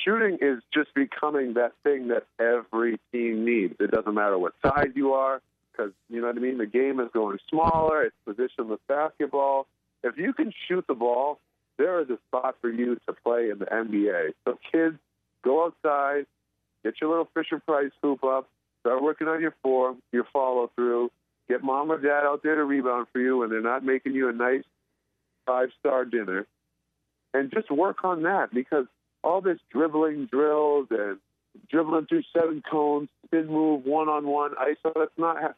[0.05, 3.75] Shooting is just becoming that thing that every team needs.
[3.79, 6.59] It doesn't matter what size you are, because you know what I mean.
[6.59, 8.05] The game is going smaller.
[8.05, 9.67] It's positionless basketball.
[10.03, 11.39] If you can shoot the ball,
[11.79, 14.33] there is a spot for you to play in the NBA.
[14.45, 14.97] So kids,
[15.45, 16.27] go outside,
[16.83, 18.49] get your little Fisher Price hoop up,
[18.81, 21.11] start working on your form, your follow through.
[21.49, 24.29] Get mom or dad out there to rebound for you when they're not making you
[24.29, 24.65] a nice
[25.47, 26.47] five star dinner,
[27.35, 28.87] and just work on that because
[29.23, 31.19] all this dribbling drills and
[31.71, 35.41] dribbling through seven cones, spin move, one on one, ISO, that's not.
[35.41, 35.55] Ha-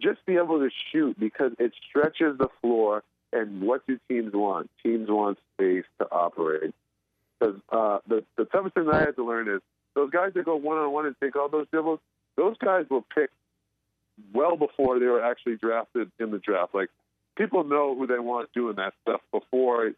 [0.00, 3.02] just be able to shoot because it stretches the floor.
[3.32, 4.70] And what do teams want?
[4.82, 6.74] Teams want space to operate.
[7.38, 9.60] Because uh, the the toughest thing that I had to learn is
[9.94, 12.00] those guys that go one on one and take all those dribbles.
[12.36, 13.34] Those guys were picked
[14.32, 16.74] well before they were actually drafted in the draft.
[16.74, 16.90] Like
[17.36, 19.92] people know who they want doing that stuff before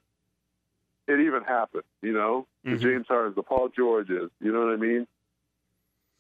[1.09, 1.85] it, even happened.
[2.03, 2.81] You know, the Mhm.
[2.81, 4.31] James Hardens, the Paul Georges.
[4.41, 5.07] You know what I mean?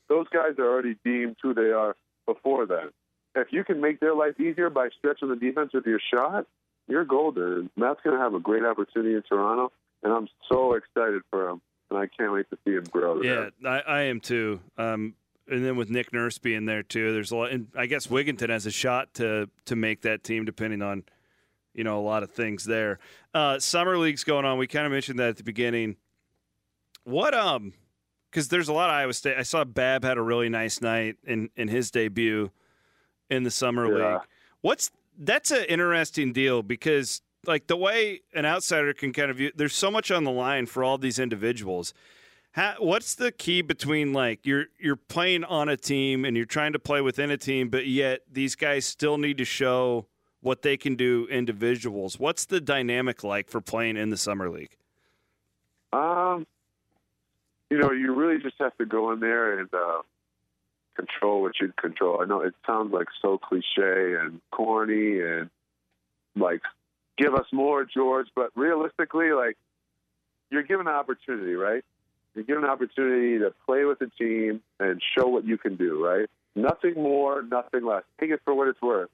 [0.08, 1.96] Those guys are already deemed who they are
[2.26, 2.90] before then.
[3.34, 6.46] If you can make their life easier by stretching the defense with your shot,
[6.88, 7.70] you're golden.
[7.76, 9.72] Matt's going to have a great opportunity in Toronto,
[10.02, 13.20] and I'm so excited for him, and I can't wait to see him grow.
[13.22, 14.60] Yeah, I, I am too.
[14.78, 15.14] Um,
[15.48, 17.50] and then with Nick Nurse being there too, there's a lot.
[17.50, 21.04] And I guess Wigginton has a shot to to make that team, depending on
[21.76, 22.98] you know a lot of things there.
[23.32, 24.58] Uh, summer league's going on.
[24.58, 25.96] We kind of mentioned that at the beginning.
[27.04, 27.72] What um,
[28.30, 29.36] because there's a lot of Iowa State.
[29.38, 32.50] I saw Bab had a really nice night in in his debut
[33.30, 34.12] in the summer Yeah.
[34.14, 34.22] league.
[34.62, 39.52] What's that's an interesting deal because like the way an outsider can kind of view
[39.54, 41.94] there's so much on the line for all these individuals
[42.50, 46.72] how, what's the key between like you're you're playing on a team and you're trying
[46.74, 50.06] to play within a team but yet these guys still need to show
[50.46, 54.76] what they can do individuals what's the dynamic like for playing in the summer league
[55.92, 56.46] Um,
[57.70, 60.02] you know, you really just have to go in there and uh,
[60.94, 62.20] control what you control.
[62.22, 65.50] I know it sounds like so cliche and corny and
[66.36, 66.62] like
[67.18, 69.56] give us more, George, but realistically, like
[70.50, 71.84] you're given an opportunity, right?
[72.34, 76.04] You're given an opportunity to play with the team and show what you can do,
[76.04, 76.28] right?
[76.54, 78.04] Nothing more, nothing less.
[78.20, 79.10] Take it for what it's worth.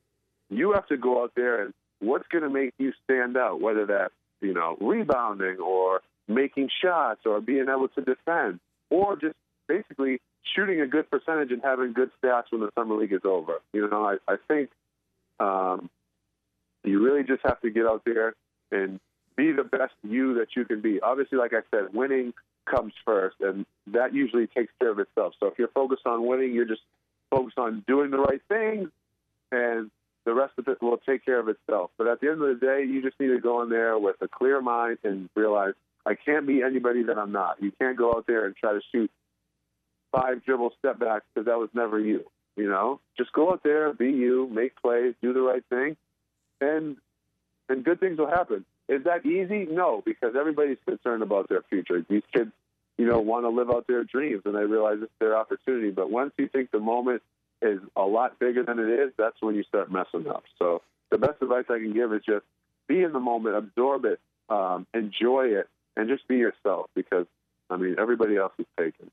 [0.52, 3.86] You have to go out there and what's going to make you stand out, whether
[3.86, 8.60] that's, you know, rebounding or making shots or being able to defend
[8.90, 9.36] or just
[9.68, 10.20] basically
[10.54, 13.60] shooting a good percentage and having good stats when the summer league is over.
[13.72, 14.70] You know, I, I think
[15.40, 15.88] um,
[16.84, 18.34] you really just have to get out there
[18.70, 19.00] and
[19.36, 21.00] be the best you that you can be.
[21.00, 22.34] Obviously, like I said, winning
[22.66, 25.34] comes first, and that usually takes care of itself.
[25.40, 26.82] So if you're focused on winning, you're just
[27.30, 28.90] focused on doing the right things,
[29.50, 29.90] and
[30.24, 31.90] the rest of it will take care of itself.
[31.98, 34.16] But at the end of the day, you just need to go in there with
[34.20, 35.74] a clear mind and realize
[36.06, 37.62] I can't be anybody that I'm not.
[37.62, 39.10] You can't go out there and try to shoot
[40.12, 42.24] five dribble step backs because that was never you.
[42.56, 45.96] You know, just go out there, be you, make plays, do the right thing,
[46.60, 46.96] and
[47.68, 48.64] and good things will happen.
[48.88, 49.66] Is that easy?
[49.70, 52.04] No, because everybody's concerned about their future.
[52.06, 52.50] These kids,
[52.98, 55.90] you know, want to live out their dreams, and they realize it's their opportunity.
[55.90, 57.22] But once you think the moment
[57.62, 60.44] is a lot bigger than it is, that's when you start messing up.
[60.58, 62.44] So the best advice I can give is just
[62.88, 66.90] be in the moment, absorb it, um, enjoy it, and just be yourself.
[66.94, 67.26] Because
[67.70, 69.10] I mean, everybody else is taken.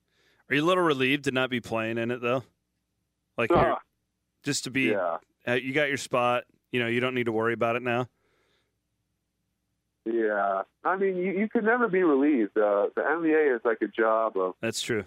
[0.50, 2.44] are you a little relieved to not be playing in it though
[3.38, 3.80] like Ah,
[4.44, 7.32] just to be yeah, uh, you got your spot you know you don't need to
[7.32, 8.08] worry about it now
[10.06, 10.64] yeah.
[10.84, 12.58] I mean, you, you can never be relieved.
[12.58, 15.06] Uh, the NBA is like a job of that's true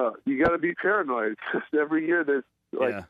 [0.00, 1.36] uh, you got to be paranoid
[1.78, 3.04] every year there's like yeah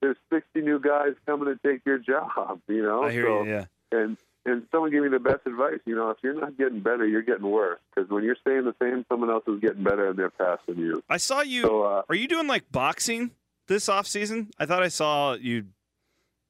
[0.00, 2.60] there's 60 new guys coming to take your job.
[2.68, 5.78] You know, i hear so, you yeah and and someone gave me the best advice.
[5.86, 7.78] You know, if you're not getting better, you're getting worse.
[7.94, 11.02] Because when you're staying the same, someone else is getting better and they're passing you.
[11.08, 13.30] i saw you So uh, Are you doing like boxing
[13.68, 14.50] this off season?
[14.58, 15.64] I thought I saw you.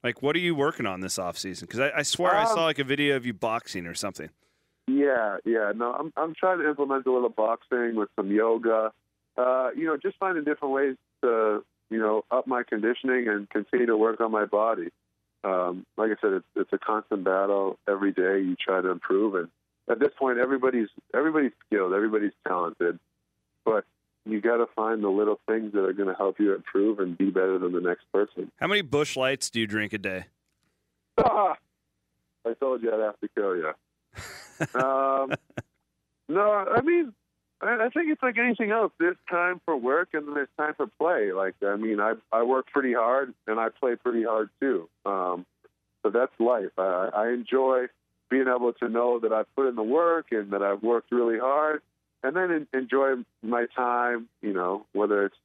[0.02, 1.66] Like, what are you working on this off season?
[1.66, 4.30] Because I, I swear I Um, saw like a video of you boxing or something.
[4.88, 5.70] yeah, yeah.
[5.76, 8.92] No, I'm I'm trying to implement a little boxing with some yoga.
[9.36, 13.86] Uh, you know, just finding different ways to you know up my conditioning and continue
[13.86, 14.88] to work on my body.
[15.42, 18.40] Um, like I said, it's it's a constant battle every day.
[18.40, 19.48] You try to improve, and
[19.88, 22.98] at this point, everybody's everybody's skilled, everybody's talented,
[23.64, 23.84] but
[24.26, 27.16] you got to find the little things that are going to help you improve and
[27.16, 28.50] be better than the next person.
[28.58, 30.26] How many Busch Lights do you drink a day?
[31.18, 31.56] Ah!
[32.46, 33.72] I told you I'd have to kill you.
[34.80, 35.32] um,
[36.28, 37.14] no, I mean,
[37.64, 38.92] I, think it's like anything else.
[38.98, 41.32] There's time for work and there's time for play.
[41.32, 44.88] Like, I mean, I I work pretty hard and I play pretty hard too.
[45.06, 45.46] Um,
[46.02, 46.72] so that's life.
[46.78, 47.86] I, I enjoy
[48.30, 51.38] being able to know that I've put in the work and that I've worked really
[51.38, 51.82] hard,
[52.22, 54.28] and then en- enjoy my time.
[54.42, 55.36] You know, whether it's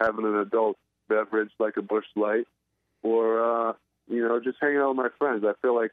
[0.00, 0.76] having an adult
[1.08, 2.46] beverage like a Busch Light,
[3.02, 3.72] or uh,
[4.08, 5.44] you know, just hanging out with my friends.
[5.44, 5.92] I feel like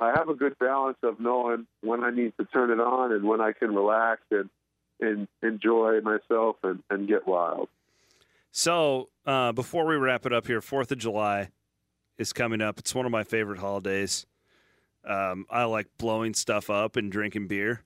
[0.00, 3.24] I have a good balance of knowing when I need to turn it on and
[3.24, 4.48] when I can relax and
[5.00, 7.68] and enjoy myself and, and get wild.
[8.50, 11.50] So, uh, before we wrap it up here, Fourth of July
[12.16, 12.78] is coming up.
[12.78, 14.26] It's one of my favorite holidays.
[15.06, 17.82] Um, I like blowing stuff up and drinking beer.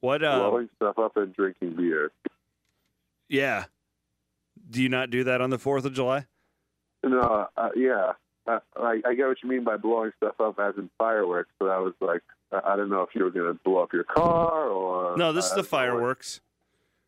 [0.00, 0.22] What?
[0.22, 2.12] Uh, Blowing stuff up and drinking beer.
[3.28, 3.64] yeah.
[4.68, 6.26] Do you not do that on the Fourth of July?
[7.04, 8.12] No, uh, yeah.
[8.46, 11.68] Uh, I, I get what you mean by blowing stuff up as in fireworks, but
[11.70, 14.04] I was like, I I don't know if you were going to blow up your
[14.04, 15.16] car or.
[15.16, 16.40] No, this is the know fireworks.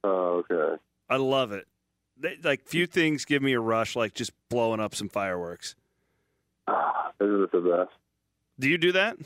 [0.04, 0.80] Oh, okay.
[1.08, 1.66] I love it.
[2.20, 5.74] They, like few things give me a rush, like just blowing up some fireworks.
[6.66, 7.96] Ah, isn't it the best?
[8.58, 9.16] Do you do that?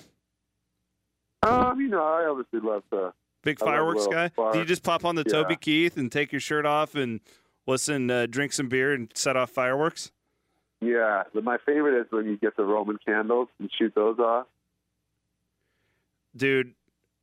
[1.43, 3.13] Um, you know, I obviously love to.
[3.43, 4.29] Big I fireworks guy?
[4.29, 4.53] spark.
[4.53, 5.33] Do you just pop on the Yeah.
[5.43, 7.21] Toby Keith and take your shirt off and
[7.67, 10.13] listen, uh, drink some beer and set off fireworks?
[10.81, 14.47] Yeah, but my favorite is when you get the Roman candles and shoot those off.
[16.37, 16.75] Dude,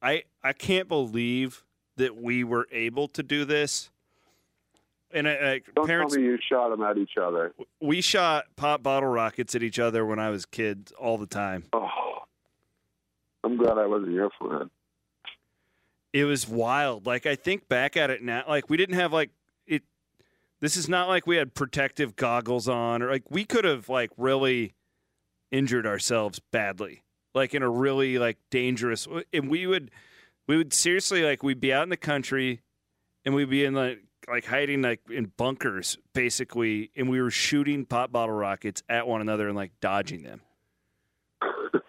[0.02, 1.64] I I can't believe
[1.98, 3.90] that we were able to do this
[5.12, 7.54] And uh, I, I, Don't parents, you shot them at each other.
[7.82, 11.66] we shot pop bottle rockets at each other when I was kid all the time.
[11.74, 11.88] Oh,
[13.44, 14.70] I'm glad I wasn't your friend.
[16.14, 17.06] It was wild.
[17.06, 19.32] Like I think back at it now, like we didn't have like
[19.68, 19.84] it.
[20.60, 24.12] This is not like we had protective goggles on, or like we could have like
[24.18, 24.74] really
[25.52, 27.02] injured ourselves badly,
[27.34, 29.08] like in a really like dangerous.
[29.34, 29.92] And we would,
[30.48, 32.62] we would seriously like we'd be out in the country,
[33.26, 37.86] and we'd be in like like hiding like in bunkers basically, and we were shooting
[37.86, 40.42] pop bottle rockets at one another and like dodging them.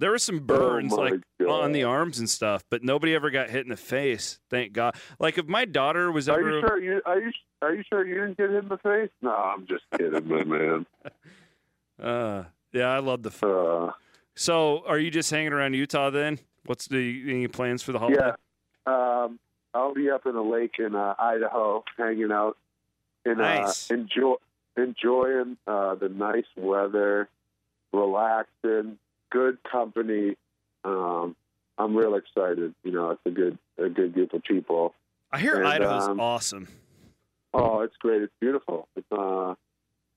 [0.00, 1.48] There were some burns Oh, like God.
[1.62, 4.40] on the arms and stuff, but nobody ever got hit in the face.
[4.50, 4.96] Thank God.
[5.20, 7.30] Like if my daughter was Are you sure you are you
[7.62, 9.08] are you sure you didn't get hit in the face?
[9.22, 10.86] No, I'm just kidding, my man.
[12.02, 13.50] uh yeah, I love the fun.
[13.50, 13.92] Uh,
[14.36, 16.38] So, are you just hanging around Utah then?
[16.66, 18.32] What's the any plans for the holiday?
[18.86, 19.38] yeah, um,
[19.74, 22.56] I'll be up in a lake in uh, Idaho, hanging out
[23.24, 23.90] and Nice.
[23.90, 24.34] uh, enjoy
[24.76, 27.28] enjoying uh, the nice weather,
[27.92, 28.98] relaxing,
[29.30, 30.36] good company.
[30.84, 31.36] Um,
[31.78, 32.74] I'm real excited.
[32.82, 34.94] You know, it's a good a good group of people.
[35.32, 36.68] I hear And, Idaho's um, awesome.
[37.52, 38.22] Oh, it's great.
[38.22, 38.88] It's beautiful.
[38.96, 39.54] It's uh,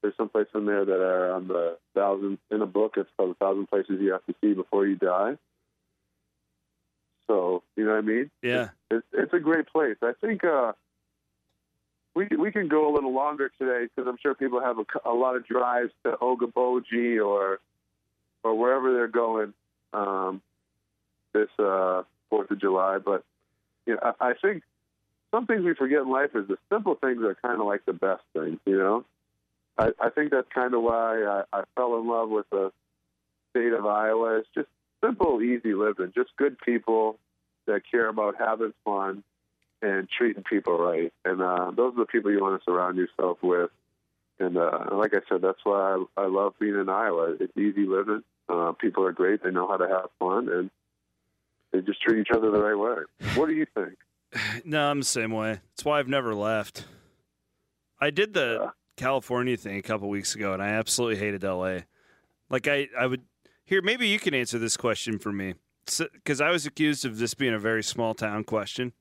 [0.02, 2.94] there's some places in there that are on the thousand in a book.
[2.98, 5.38] It's called a thousand places you have to see before you die.
[7.28, 8.32] So you know what I mean?
[8.42, 8.70] Yeah.
[8.90, 9.98] It's it's a great place.
[10.02, 10.74] I think uh,
[12.16, 15.14] we we can go a little longer today because I'm sure people have a, a
[15.14, 17.60] lot of drives to Okoboji or
[18.44, 19.54] or wherever they're going
[19.94, 20.42] um,
[21.34, 23.00] this uh, Fourth of July.
[23.04, 23.24] But
[23.86, 24.64] you know, I, I think
[25.32, 27.94] some things we forget in life is the simple things are kind of like the
[27.94, 28.60] best things.
[28.66, 29.06] You know,
[29.78, 32.72] I, I think that's kind of why I, I fell in love with the
[33.52, 34.40] state of Iowa.
[34.40, 34.68] It's just
[35.04, 37.20] simple, easy living, just good people
[37.68, 39.24] that care about having fun
[39.82, 41.14] and treating people right.
[41.26, 43.70] And uh, those are the people you want to surround yourself with.
[44.40, 47.36] And uh, like I said, that's why I, I love being in Iowa.
[47.40, 48.24] It's easy living.
[48.50, 49.44] Uh, people are great.
[49.44, 50.70] They know how to have fun, and
[51.72, 53.04] they just treat each other the right way.
[53.36, 53.96] What do you think?
[54.66, 55.62] No, I'm the same way.
[55.72, 56.86] That's why I've never left.
[58.02, 58.70] I did the Yeah.
[58.98, 61.80] California thing a couple weeks ago, and I absolutely hated LA.
[62.50, 63.22] Like I, I would
[63.64, 63.82] here.
[63.82, 65.54] Maybe you can answer this question for me,
[65.86, 68.94] because I was accused of this being a very small town question.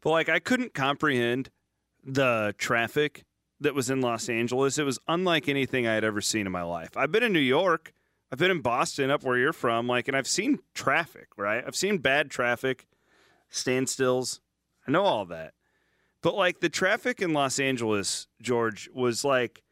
[0.00, 1.50] But like, I couldn't comprehend
[2.04, 3.24] the traffic
[3.60, 4.78] that was in Los Angeles.
[4.78, 6.96] It was unlike anything I had ever seen in my life.
[6.96, 7.92] I've been in New York.
[8.30, 11.28] I've been in Boston, up where you're from, like, and I've seen traffic.
[11.36, 12.86] Right, I've seen bad traffic,
[13.50, 14.40] standstills.
[14.86, 15.52] I know all that.
[16.22, 19.62] But like the traffic in Los Angeles, George, was like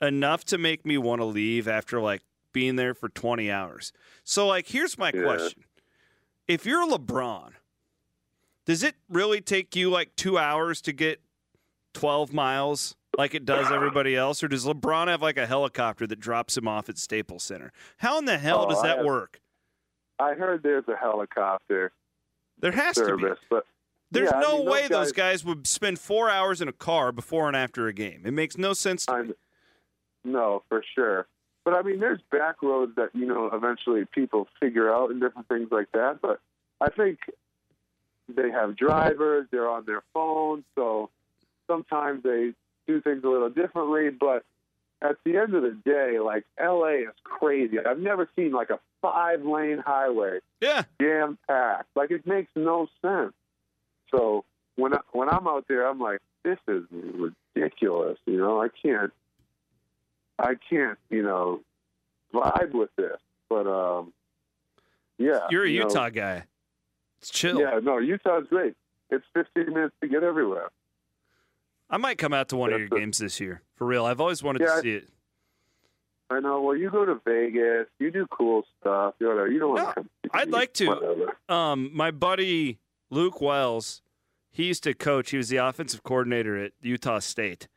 [0.00, 3.92] enough to make me want to leave after like being there for 20 hours.
[4.24, 5.22] So like here's my Yeah.
[5.22, 5.64] question.
[6.48, 7.52] If you're LeBron,
[8.64, 11.20] does it really take you like 2 hours to get
[11.94, 16.18] 12 miles like it does everybody else or does LeBron have like a helicopter that
[16.20, 17.72] drops him off at Staples Center?
[17.98, 19.40] How in the hell Oh, does that have- work?
[20.18, 21.92] I heard there's a helicopter
[22.58, 23.22] There has to be.
[23.22, 23.66] service, but
[24.10, 26.72] There's Yeah, I no mean, those way those guys- would spend 4 hours in a
[26.72, 28.22] car before and after a game.
[28.24, 29.18] It makes no sense to me.
[29.20, 29.34] I'm
[30.24, 31.26] no for sure.
[31.64, 35.48] But I mean, there's back roads that you know eventually people figure out and different
[35.48, 36.20] things like that.
[36.20, 36.40] But
[36.80, 37.18] I think
[38.28, 41.10] they have drivers; they're on their phone, so
[41.66, 42.54] sometimes they
[42.86, 44.10] do things a little differently.
[44.10, 44.44] But
[45.02, 47.78] at the end of the day, like LA is crazy.
[47.78, 50.82] I've never seen like a five lane highway Yeah.
[51.00, 51.88] jam packed.
[51.94, 53.32] Like it makes no sense.
[54.10, 54.44] So
[54.76, 58.18] when I, when I'm out there, I'm like, this is ridiculous.
[58.26, 59.12] You know, I can't,
[60.38, 61.60] I can't, you know,
[62.32, 63.16] vibe with this.
[63.48, 64.12] But um,
[65.18, 66.44] yeah, You're a you know, Utah guy.
[67.20, 67.60] It's chill.
[67.60, 68.74] yeah, no, Utah's great.
[69.10, 70.68] It's 15 minutes to get everywhere.
[71.90, 73.62] I might come out to one of your a- games this year.
[73.74, 74.06] For real.
[74.06, 75.08] I've always wanted Yeah, to see it.
[76.30, 76.60] I know.
[76.62, 79.14] Well, you go to Vegas, you do cool stuff.
[79.18, 80.10] You know, you don't want No, to come.
[80.24, 80.86] see I'd like to.
[80.86, 81.36] Whatever.
[81.48, 82.78] Um, my buddy
[83.10, 84.02] Luke Wells,
[84.50, 85.30] he used to coach.
[85.30, 87.68] He was the offensive coordinator at Utah State.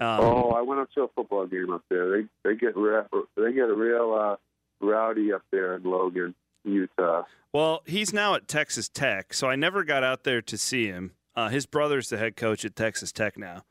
[0.00, 2.10] Um, Oh, I went up to a football game up there.
[2.10, 3.02] They they get re-
[3.36, 4.36] they get a real uh,
[4.84, 7.22] rowdy up there in Logan, Utah.
[7.52, 11.12] Well, he's now at Texas Tech, so I never got out there to see him.
[11.36, 13.64] Uh, his brother's the head coach at Texas Tech now,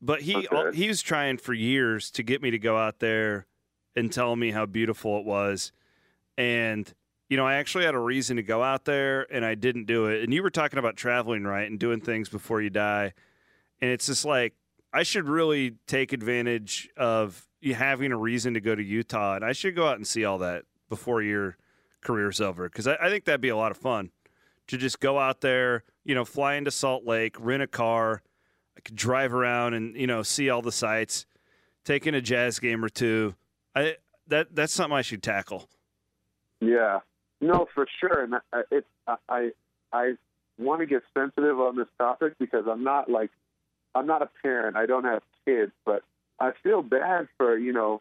[0.00, 0.76] but he Okay.
[0.76, 3.46] he was trying for years to get me to go out there
[3.96, 5.72] and tell me how beautiful it was,
[6.36, 6.92] and
[7.32, 10.04] you know I actually had a reason to go out there and I didn't do
[10.04, 10.22] it.
[10.22, 13.14] And you were talking about traveling right and doing things before you die,
[13.80, 14.52] and it's just like
[14.92, 19.46] I should really take advantage of you having a reason to go to Utah, and
[19.46, 21.56] I should go out and see all that before your
[22.02, 24.10] career's over because I, I think that'd be a lot of fun
[24.66, 28.20] to just go out there, you know, fly into Salt Lake, rent a car,
[28.76, 31.24] I could drive around and you know see all the sights,
[31.86, 33.36] take in a jazz game or two.
[33.74, 35.70] I that that's something I should tackle.
[36.60, 37.00] Yeah,
[37.42, 38.34] no, for sure, and
[38.70, 38.86] it's
[39.28, 39.50] I
[39.92, 40.14] I
[40.58, 43.30] want to get sensitive on this topic because I'm not like
[43.94, 44.76] I'm not a parent.
[44.76, 46.02] I don't have kids, but
[46.38, 48.00] I feel bad for you know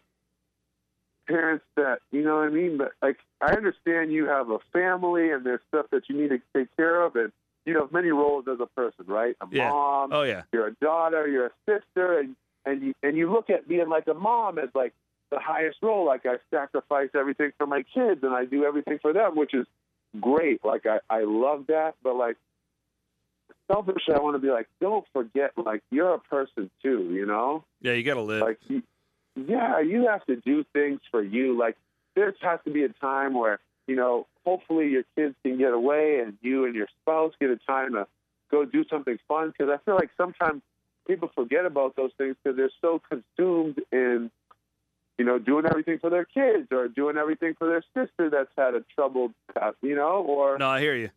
[1.28, 2.78] parents that you know what I mean.
[2.78, 6.40] But like I understand you have a family and there's stuff that you need to
[6.56, 7.32] take care of, and
[7.66, 9.36] you have many roles as a person, right?
[9.42, 9.70] A yeah.
[9.70, 10.14] mom.
[10.14, 10.44] Oh yeah.
[10.54, 11.28] You're a daughter.
[11.28, 12.36] You're a sister, and
[12.66, 14.94] and you and you look at being like a mom as like
[15.32, 16.06] the highest role.
[16.06, 19.66] Like I sacrifice everything for my kids and I do everything for them, which is
[20.20, 20.64] great.
[20.64, 22.38] Like I I love that, but like
[23.72, 27.64] selfishly, I want to be like, don't forget, like you're a person too, you know?
[27.82, 28.42] Yeah, you got to live.
[28.42, 28.60] Like,
[29.36, 31.58] yeah, you have to do things for you.
[31.58, 31.78] Like
[32.16, 36.22] there has to be a time where you know, hopefully your kids can get away
[36.24, 38.08] and you and your spouse get a time to
[38.50, 39.52] go do something fun.
[39.52, 40.62] Because I feel like sometimes
[41.08, 44.32] people forget about those things because they're so consumed in,
[45.22, 48.74] you know, doing everything for their kids or doing everything for their sister that's had
[48.74, 50.58] a troubled past, you know, or.
[50.58, 51.12] No, I hear you.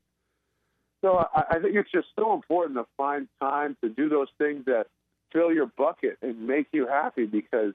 [1.00, 4.66] So I, I think it's just so important to find time to do those things
[4.66, 4.88] that
[5.32, 7.72] fill your bucket and make you happy because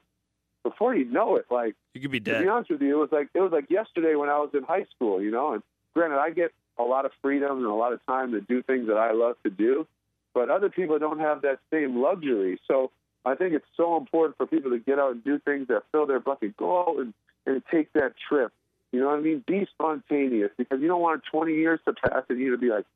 [0.62, 2.38] before you know it, like you could be dead.
[2.38, 4.50] To be honest with you, it was like it was like yesterday when I was
[4.54, 5.54] in high school, you know.
[5.54, 5.64] And
[5.94, 8.86] granted, I get a lot of freedom and a lot of time to do things
[8.86, 9.84] that I love to do,
[10.32, 12.60] but other people don't have that same luxury.
[12.68, 12.92] So
[13.24, 16.06] I think it's so important for people to get out and do things that fill
[16.06, 16.56] their bucket.
[16.56, 17.12] Go out and,
[17.46, 18.52] and take that trip.
[18.92, 19.44] You know what I mean?
[19.46, 22.86] Be spontaneous because you don't want 20 years to pass and you to be like,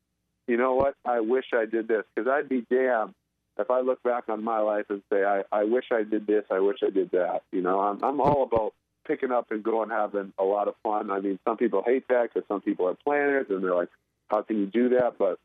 [0.47, 0.95] you know what?
[1.05, 3.13] I wish I did this because I'd be damned
[3.57, 6.43] if I look back on my life and say, I, I wish I did this,
[6.51, 7.43] I wish I did that.
[7.51, 8.73] You know, I'm, I'm all about
[9.07, 11.11] picking up and going having a lot of fun.
[11.11, 13.89] I mean, some people hate that because some people are planners and they're like,
[14.27, 15.13] how can you do that?
[15.17, 15.39] But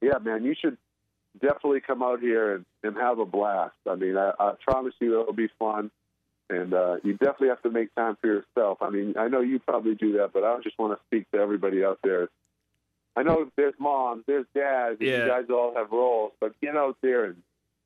[0.00, 0.78] yeah, man, you should
[1.40, 3.76] definitely come out here and, and have a blast.
[3.88, 5.90] I mean, I, I promise you it'll be fun.
[6.50, 8.78] And uh, you definitely have to make time for yourself.
[8.80, 11.38] I mean, I know you probably do that, but I just want to speak to
[11.38, 12.28] everybody out there
[13.18, 15.24] I know there's moms, there's dads, yeah.
[15.24, 17.36] you guys all have roles, but get out there and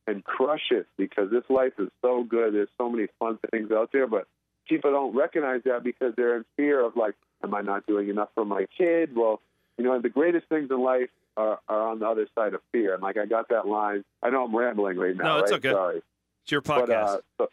[0.06, 2.52] and crush it because this life is so good.
[2.52, 4.26] There's so many fun things out there, but
[4.68, 8.28] people don't recognize that because they're in fear of like, am I not doing enough
[8.34, 9.16] for my kid?
[9.16, 9.40] Well,
[9.78, 12.94] you know, the greatest things in life are, are on the other side of fear.
[12.94, 14.04] And like I got that line.
[14.22, 15.24] I know I'm rambling right now.
[15.24, 15.58] No, it's right?
[15.58, 15.72] okay.
[15.72, 16.02] Sorry.
[16.42, 16.86] It's your podcast.
[16.86, 17.48] But, uh, so,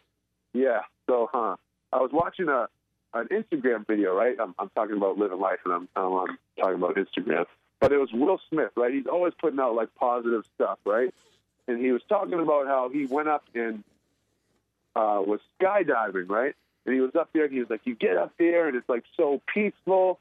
[0.54, 0.80] yeah.
[1.10, 1.56] So, huh?
[1.92, 2.68] I was watching a
[3.14, 4.16] an Instagram video.
[4.16, 4.36] Right.
[4.40, 7.46] I'm, I'm talking about living life, and I'm, I'm talking about Instagram.
[7.80, 8.94] But it was Will Smith, right?
[8.94, 11.14] He's always putting out like positive stuff, right?
[11.68, 13.84] And he was talking about how he went up and
[14.96, 16.56] uh, was skydiving, right?
[16.86, 18.90] And he was up there, and he was like, "You get up there, and it's
[18.90, 20.20] like so peaceful,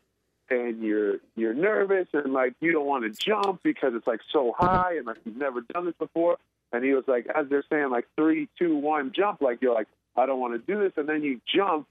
[0.50, 4.54] and you're you're nervous, and like you don't want to jump because it's like so
[4.56, 6.38] high, and like you've never done this before."
[6.72, 9.88] And he was like, as they're saying, like three, two, one, jump, like you're like,
[10.16, 11.86] "I don't want to do this," and then you jump,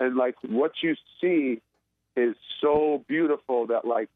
[0.00, 1.60] and like what you see
[2.16, 4.08] is so beautiful that like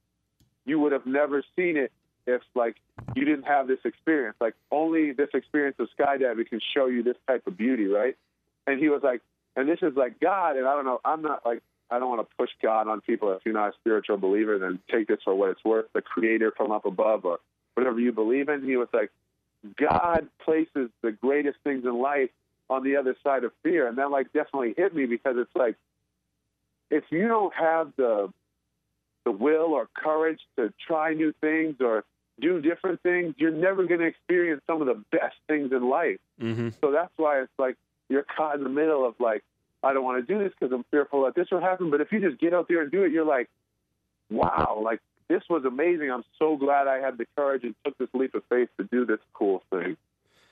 [0.65, 1.93] you would have never seen it
[2.27, 2.77] if like
[3.15, 4.37] you didn't have this experience.
[4.41, 8.17] Like only this experience of skydiving can show you this type of beauty, right?
[8.67, 9.21] And he was like,
[9.57, 11.63] and this is like God, and I don't know, I'm not like
[11.93, 13.33] I don't want to push God on people.
[13.33, 15.87] If you're not a spiritual believer, then take this for what it's worth.
[15.93, 17.39] The Creator from up above, or
[17.75, 18.65] whatever you believe in.
[18.65, 19.11] He was like,
[19.77, 22.31] God places the greatest things in life
[22.71, 25.77] on the other side of fear, and that like definitely hit me because it's like
[26.91, 28.33] if you don't have the
[29.25, 32.05] the will or courage to try new things or
[32.41, 36.19] do different things, you're never going to experience some of the best things in life.
[36.41, 36.71] Mm-hmm.
[36.81, 37.77] So that's why it's like
[38.09, 39.45] you're caught in the middle of like,
[39.83, 41.91] I don't want to do this because I'm fearful that this will happen.
[41.91, 43.49] But if you just get out there and do it, you're like,
[44.31, 46.11] wow, like this was amazing.
[46.11, 49.05] I'm so glad I had the courage and took this leap of faith to do
[49.07, 49.97] this cool thing.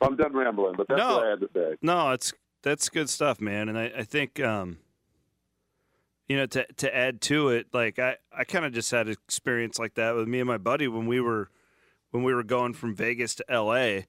[0.01, 1.77] I'm done rambling, but that's no, what I had to say.
[1.83, 3.69] No, it's that's good stuff, man.
[3.69, 4.79] And I, I think um,
[6.29, 9.13] you know, to to add to it, like I, I kind of just had an
[9.13, 11.51] experience like that with me and my buddy when we were
[12.11, 14.07] when we were going from Vegas to L.A.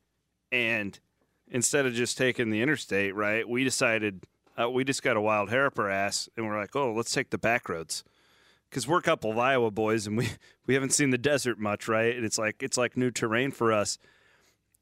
[0.51, 0.99] and
[1.47, 4.25] instead of just taking the interstate, right, we decided
[4.63, 7.11] uh, we just got a wild hair up our ass and we're like, oh, let's
[7.11, 8.03] take the back roads
[8.69, 10.29] because we're a couple of Iowa boys and we
[10.65, 12.15] we haven't seen the desert much, right?
[12.15, 13.97] And it's like it's like new terrain for us.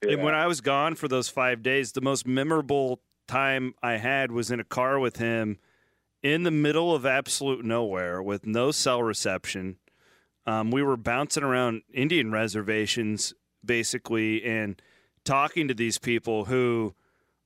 [0.04, 0.14] Yeah.
[0.14, 4.32] And when I was gone for those five days, the most memorable time I had
[4.32, 5.58] was in a car with him
[6.24, 9.78] in the middle of absolute nowhere with no cell reception.
[10.46, 14.82] Um, we were bouncing around Indian reservations basically and
[15.24, 16.96] talking to these people who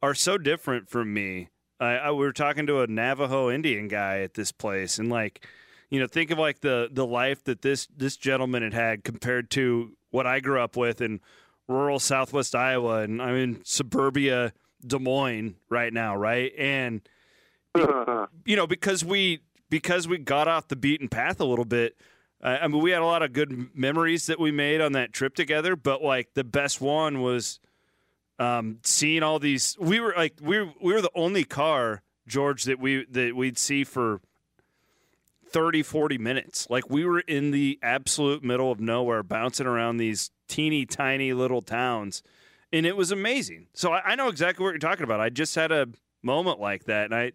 [0.01, 1.49] are so different from me.
[1.83, 5.45] I, I, we were talking to a Navajo Indian guy at this place, and like,
[5.89, 9.49] you know, think of like the the life that this this gentleman had had compared
[9.51, 11.19] to what I grew up with in
[11.67, 14.53] rural Southwest Iowa, and I'm in suburbia
[14.85, 16.51] Des Moines right now, right?
[16.57, 17.01] And
[17.75, 21.95] you know, because we because we got off the beaten path a little bit.
[22.43, 25.13] Uh, I mean, we had a lot of good memories that we made on that
[25.13, 27.59] trip together, but like the best one was
[28.43, 29.77] um, seeing all these.
[29.79, 33.57] We were like we were, we were the only car, George, that we that we'd
[33.57, 34.19] see for
[35.47, 36.67] 30, 40 minutes.
[36.69, 41.61] Like we were in the absolute middle of nowhere, bouncing around these teeny tiny little
[41.61, 42.21] towns,
[42.73, 43.67] and it was amazing.
[43.73, 45.21] So I, I know exactly what you're talking about.
[45.21, 45.87] I just had a
[46.21, 47.31] moment like that, and I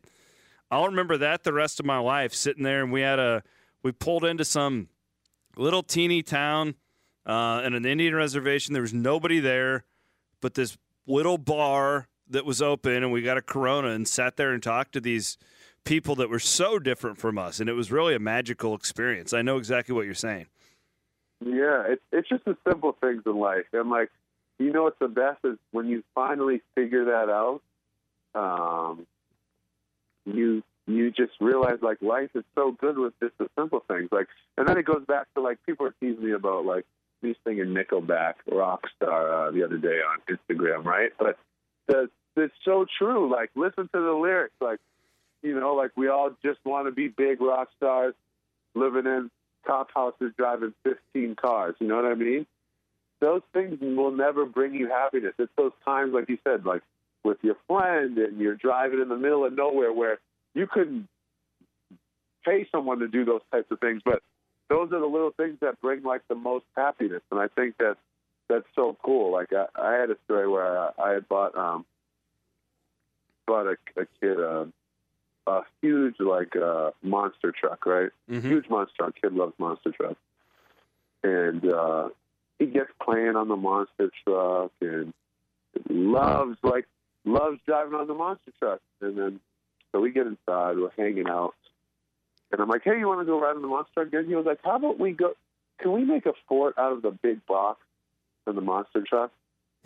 [0.71, 3.43] I'll remember that the rest of my life, sitting there, and we had a
[3.83, 4.89] we pulled into some
[5.57, 6.75] little teeny town
[7.25, 8.75] uh, in an Indian reservation.
[8.75, 9.85] There was nobody there,
[10.43, 10.77] but this
[11.09, 14.93] little bar that was open, and we got a Corona and sat there and talked
[14.93, 15.39] to these
[15.85, 19.33] people that were so different from us, and it was really a magical experience.
[19.33, 20.47] I know exactly what you're saying.
[21.41, 24.11] Yeah, it's it's just the simple things in life, and like
[24.59, 27.63] you know, what's the best is when you finally figure that out.
[28.35, 29.07] Um,
[30.27, 34.09] you you just realize like life is so good with just the simple things.
[34.11, 36.85] Like, and then it goes back to like people are teasing me about like
[37.23, 41.11] me singing Nickelback Rockstar uh, the other day on Instagram, right?
[41.19, 41.39] But
[41.87, 43.31] the, it's so true.
[43.31, 44.55] Like, listen to the lyrics.
[44.61, 44.79] Like,
[45.43, 48.15] you know, like we all just want to be big rock stars,
[48.75, 49.31] living in
[49.67, 51.75] top houses, driving 15 cars.
[51.81, 52.47] You know what I mean?
[53.21, 55.35] Those things will never bring you happiness.
[55.39, 56.83] It's those times, like you said, like
[57.25, 60.19] with your friend and you're driving in the middle of nowhere where
[60.55, 61.09] you couldn't
[62.45, 64.23] pay someone to do those types of things, but
[64.69, 67.23] those are the little things that bring like the most happiness.
[67.31, 67.99] And I think that's
[68.49, 69.33] that's so cool.
[69.33, 71.85] Like I, I had a story where I, I had bought um
[73.47, 74.69] bought a, a kid a,
[75.47, 78.11] a huge like uh, monster truck, right?
[78.31, 78.49] Mm-hmm.
[78.49, 79.15] Huge monster truck.
[79.21, 80.21] Kid loves monster trucks,
[81.23, 82.09] and uh,
[82.59, 85.13] he gets playing on the monster truck and
[85.89, 86.87] loves like
[87.25, 88.81] loves driving on the monster truck.
[89.01, 89.41] And then
[89.93, 91.55] so we get inside, we're hanging out,
[92.51, 94.35] and I'm like, "Hey, you want to go ride in the monster truck?" And he
[94.35, 95.35] was like, "How about we go?
[95.81, 97.81] Can we make a fort out of the big box
[98.45, 99.33] from the monster truck?"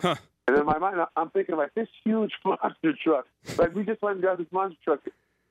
[0.01, 0.15] Huh.
[0.47, 3.27] And in my mind, I'm thinking like this huge monster truck.
[3.57, 4.99] Like we just went and got this monster truck,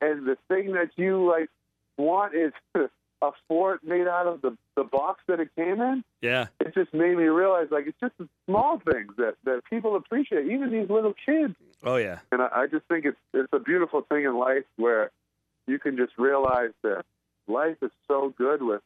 [0.01, 1.49] and the thing that you like
[1.97, 2.51] want is
[3.23, 6.03] a fort made out of the the box that it came in.
[6.21, 6.47] Yeah.
[6.59, 10.45] It just made me realize like it's just the small things that that people appreciate,
[10.47, 11.55] even these little kids.
[11.83, 12.19] Oh yeah.
[12.31, 15.11] And I, I just think it's it's a beautiful thing in life where
[15.67, 17.03] you can just realize that
[17.47, 18.81] life is so good with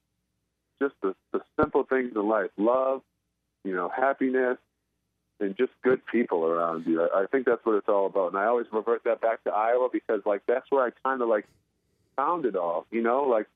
[0.80, 3.02] just the, the simple things in life, love,
[3.64, 4.58] you know, happiness,
[5.40, 7.02] and just good people around you.
[7.02, 8.34] I, I think that's what it's all about.
[8.34, 11.30] And I always revert that back to Iowa because like that's where I kind of
[11.30, 11.46] like
[12.16, 12.86] found it all.
[12.92, 13.48] You know, like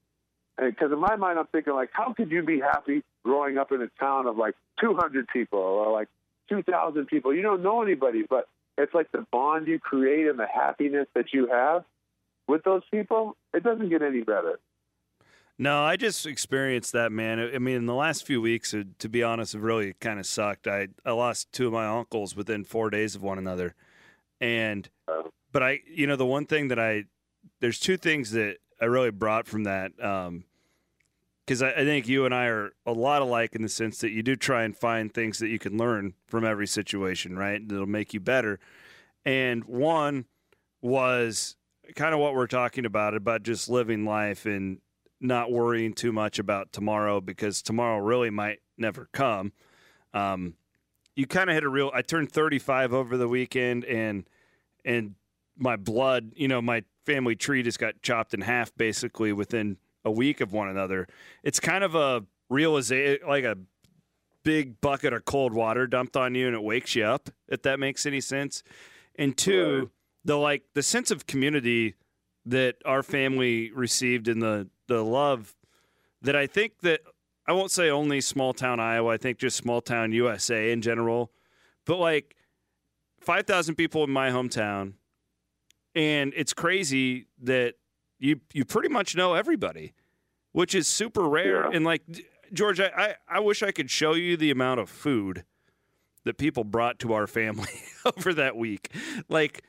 [0.58, 3.82] because in my mind I'm thinking like, how could you be happy growing up in
[3.82, 6.08] a town of like 200 people or like
[6.50, 7.34] 2,000 people?
[7.34, 8.48] You don't know anybody, but
[8.78, 11.84] it's like the bond you create and the happiness that you have
[12.48, 13.36] with those people.
[13.54, 14.60] It doesn't get any better.
[15.58, 17.40] No, I just experienced that, man.
[17.40, 20.68] I mean, in the last few weeks, to be honest, it really kind of sucked.
[20.68, 23.76] I, I lost two of my uncles within four days of one another.
[24.40, 24.90] And,
[25.52, 27.04] but I, you know, the one thing that I,
[27.60, 29.92] there's two things that I really brought from that.
[30.04, 30.46] Um,
[31.46, 34.12] because I, I think you and I are a lot alike in the sense that
[34.12, 37.68] you do try and find things that you can learn from every situation, right?
[37.68, 38.60] That'll make you better.
[39.26, 40.26] And one
[40.82, 41.56] was
[41.96, 44.80] kind of what we're talking about about just living life and
[45.20, 49.54] not worrying too much about tomorrow because tomorrow really might never come.
[50.14, 50.56] Um,
[51.16, 51.92] you kind of hit a real.
[51.94, 54.28] I turned 35 over the weekend, and
[54.84, 55.16] and
[55.58, 60.12] my blood, you know, my family tree just got chopped in half basically within a
[60.12, 61.08] week of one another.
[61.44, 63.58] It's kind of a realization, like a
[64.44, 67.30] big bucket of cold water dumped on you, and it wakes you up.
[67.48, 68.64] If that makes any sense.
[69.16, 69.92] And two.
[70.24, 71.96] The like the sense of community
[72.46, 75.56] that our family received and the the love
[76.22, 77.02] that I think that
[77.48, 79.14] I won't say only small town Iowa.
[79.14, 81.32] I think just small town USA in general.
[81.86, 82.36] But like
[83.20, 84.94] five thousand people in my hometown,
[85.96, 87.76] and it's crazy that
[88.20, 89.94] you you pretty much know everybody,
[90.52, 91.64] which is super rare.
[91.64, 91.76] Yeah.
[91.76, 92.04] And like
[92.54, 95.46] George, I, I I wish I could show you the amount of food
[96.24, 97.82] that people brought to our family
[98.18, 98.94] over that week.
[99.28, 99.64] Like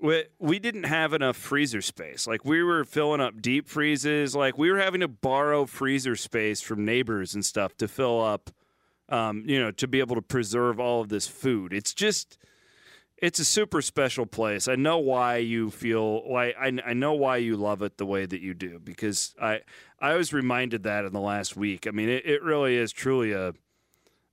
[0.00, 2.26] we, we didn't have enough freezer space.
[2.26, 4.34] Like we were filling up deep freezes.
[4.34, 8.50] Like we were having to borrow freezer space from neighbors and stuff to fill up,
[9.08, 11.72] um, you know, to be able to preserve all of this food.
[11.72, 12.38] It's just,
[13.20, 14.68] it's a super special place.
[14.68, 18.26] I know why you feel why I, I know why you love it the way
[18.26, 19.62] that you do because I
[19.98, 21.88] I was reminded that in the last week.
[21.88, 23.54] I mean, it, it really is truly a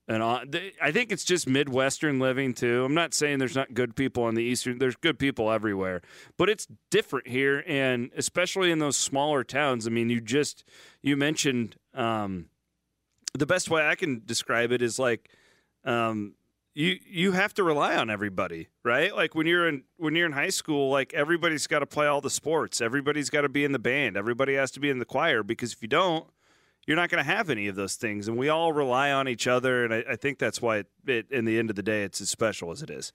[0.07, 2.85] and I think it's just Midwestern living too.
[2.85, 4.77] I'm not saying there's not good people on the Eastern.
[4.77, 6.01] There's good people everywhere,
[6.37, 9.87] but it's different here, and especially in those smaller towns.
[9.87, 10.63] I mean, you just
[11.01, 12.49] you mentioned um,
[13.33, 15.29] the best way I can describe it is like
[15.85, 16.35] um,
[16.75, 19.15] you you have to rely on everybody, right?
[19.15, 22.21] Like when you're in when you're in high school, like everybody's got to play all
[22.21, 25.05] the sports, everybody's got to be in the band, everybody has to be in the
[25.05, 26.27] choir because if you don't
[26.87, 28.27] you're not going to have any of those things.
[28.27, 29.83] And we all rely on each other.
[29.83, 32.21] And I, I think that's why, it, it, in the end of the day, it's
[32.21, 33.11] as special as it is.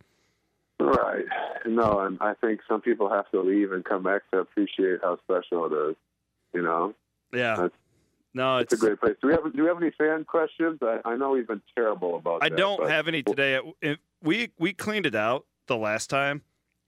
[0.79, 1.27] Right.
[1.67, 5.19] No, and I think some people have to leave and come back to appreciate how
[5.19, 5.97] special it is.
[6.55, 6.95] You know.
[7.33, 7.57] Yeah.
[7.57, 7.75] That's,
[8.33, 9.17] no, it's, it's, a great place.
[9.21, 10.79] Do we have Do we have any fan questions?
[10.83, 12.43] I, I know we've been terrible about.
[12.43, 13.59] I that, don't have any today.
[14.23, 16.43] We we cleaned it out the last time,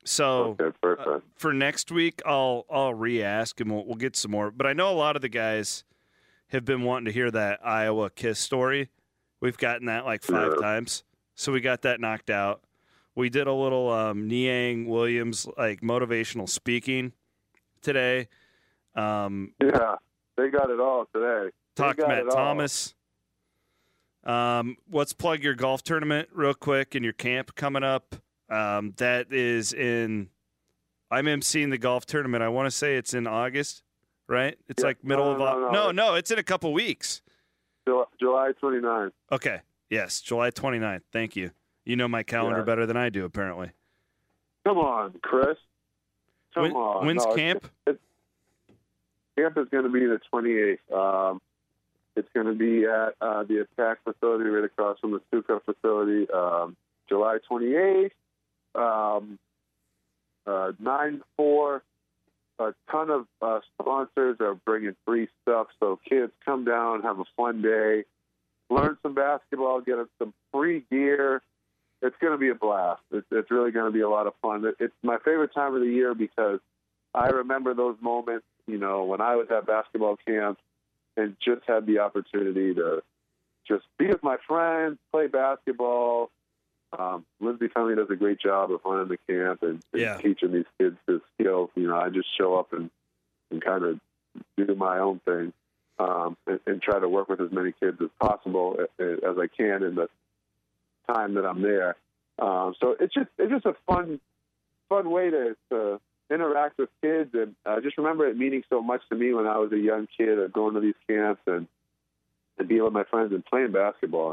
[0.04, 4.52] so okay, uh, for next week I'll I'll re-ask and we'll, we'll get some more.
[4.52, 5.82] But I know a lot of the guys
[6.53, 8.90] have been wanting to hear that Iowa Kiss story.
[9.40, 10.62] We've gotten that like five yeah.
[10.62, 11.03] times,
[11.34, 12.62] so we got that knocked out.
[13.14, 17.12] We did a little um, Niang Williams like motivational speaking
[17.80, 18.28] today.
[18.94, 19.96] Um, yeah,
[20.36, 21.50] they got it all today.
[21.74, 22.94] Talked Matt Thomas.
[24.24, 28.14] Um, let's plug your golf tournament real quick and your camp coming up.
[28.48, 30.28] Um, that is in.
[31.11, 32.42] I'm emceeing the golf tournament.
[32.42, 33.82] I want to say it's in August
[34.32, 34.58] right?
[34.68, 34.88] It's yeah.
[34.88, 37.22] like middle no, of no, no, no, no, it's in a couple weeks.
[37.86, 39.12] July 29th.
[39.30, 39.60] Okay.
[39.90, 41.02] Yes, July 29th.
[41.12, 41.50] Thank you.
[41.84, 42.64] You know my calendar yeah.
[42.64, 43.70] better than I do, apparently.
[44.64, 45.58] Come on, Chris.
[46.54, 47.06] Come when, on.
[47.06, 47.70] When's no, camp?
[47.86, 47.98] It's,
[48.68, 48.78] it's,
[49.36, 51.30] camp is going to be the 28th.
[51.30, 51.40] Um,
[52.14, 56.26] it's going to be at uh, the attack facility right across from the Stuka facility,
[56.32, 56.76] um,
[57.08, 58.10] July 28th.
[58.74, 59.38] Um,
[60.46, 61.82] uh, 9 4
[62.59, 67.24] a ton of uh, sponsors are bringing free stuff, so kids come down, have a
[67.36, 68.05] fun day,
[68.70, 71.42] learn some basketball, get some free gear.
[72.00, 73.03] It's going to be a blast.
[73.12, 74.64] It's, it's really going to be a lot of fun.
[74.80, 76.59] It's my favorite time of the year because
[77.14, 80.59] I remember those moments, you know, when I was at basketball camp
[81.16, 83.03] and just had the opportunity to
[83.68, 86.30] just be with my friends, play basketball,
[86.99, 90.16] um, Lindsay Fenley does a great job of running the camp and, and yeah.
[90.18, 91.70] teaching these kids the skills.
[91.74, 92.90] You know, I just show up and,
[93.51, 94.01] and kind of
[94.57, 95.53] do my own thing
[95.99, 99.82] um, and, and try to work with as many kids as possible as I can
[99.82, 100.09] in the
[101.07, 101.97] time that I'm there.
[102.38, 104.20] Um, so it's just it's just a fun
[104.88, 109.03] fun way to, to interact with kids, and I just remember it meaning so much
[109.11, 111.68] to me when I was a young kid, of going to these camps and
[112.59, 114.32] and being with my friends and playing basketball.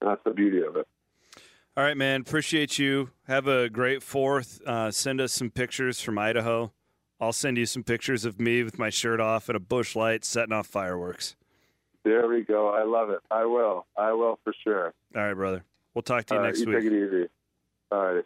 [0.00, 0.88] And that's the beauty of it.
[1.80, 2.20] All right, man.
[2.20, 3.08] Appreciate you.
[3.26, 4.60] Have a great fourth.
[4.66, 6.74] Uh, send us some pictures from Idaho.
[7.18, 10.22] I'll send you some pictures of me with my shirt off at a Busch Light
[10.22, 11.36] setting off fireworks.
[12.04, 12.68] There we go.
[12.68, 13.20] I love it.
[13.30, 13.86] I will.
[13.96, 14.92] I will for sure.
[15.16, 15.64] All right, brother.
[15.94, 16.82] We'll talk to you All next right, you week.
[16.84, 17.28] Take it easy.
[17.90, 18.24] All right.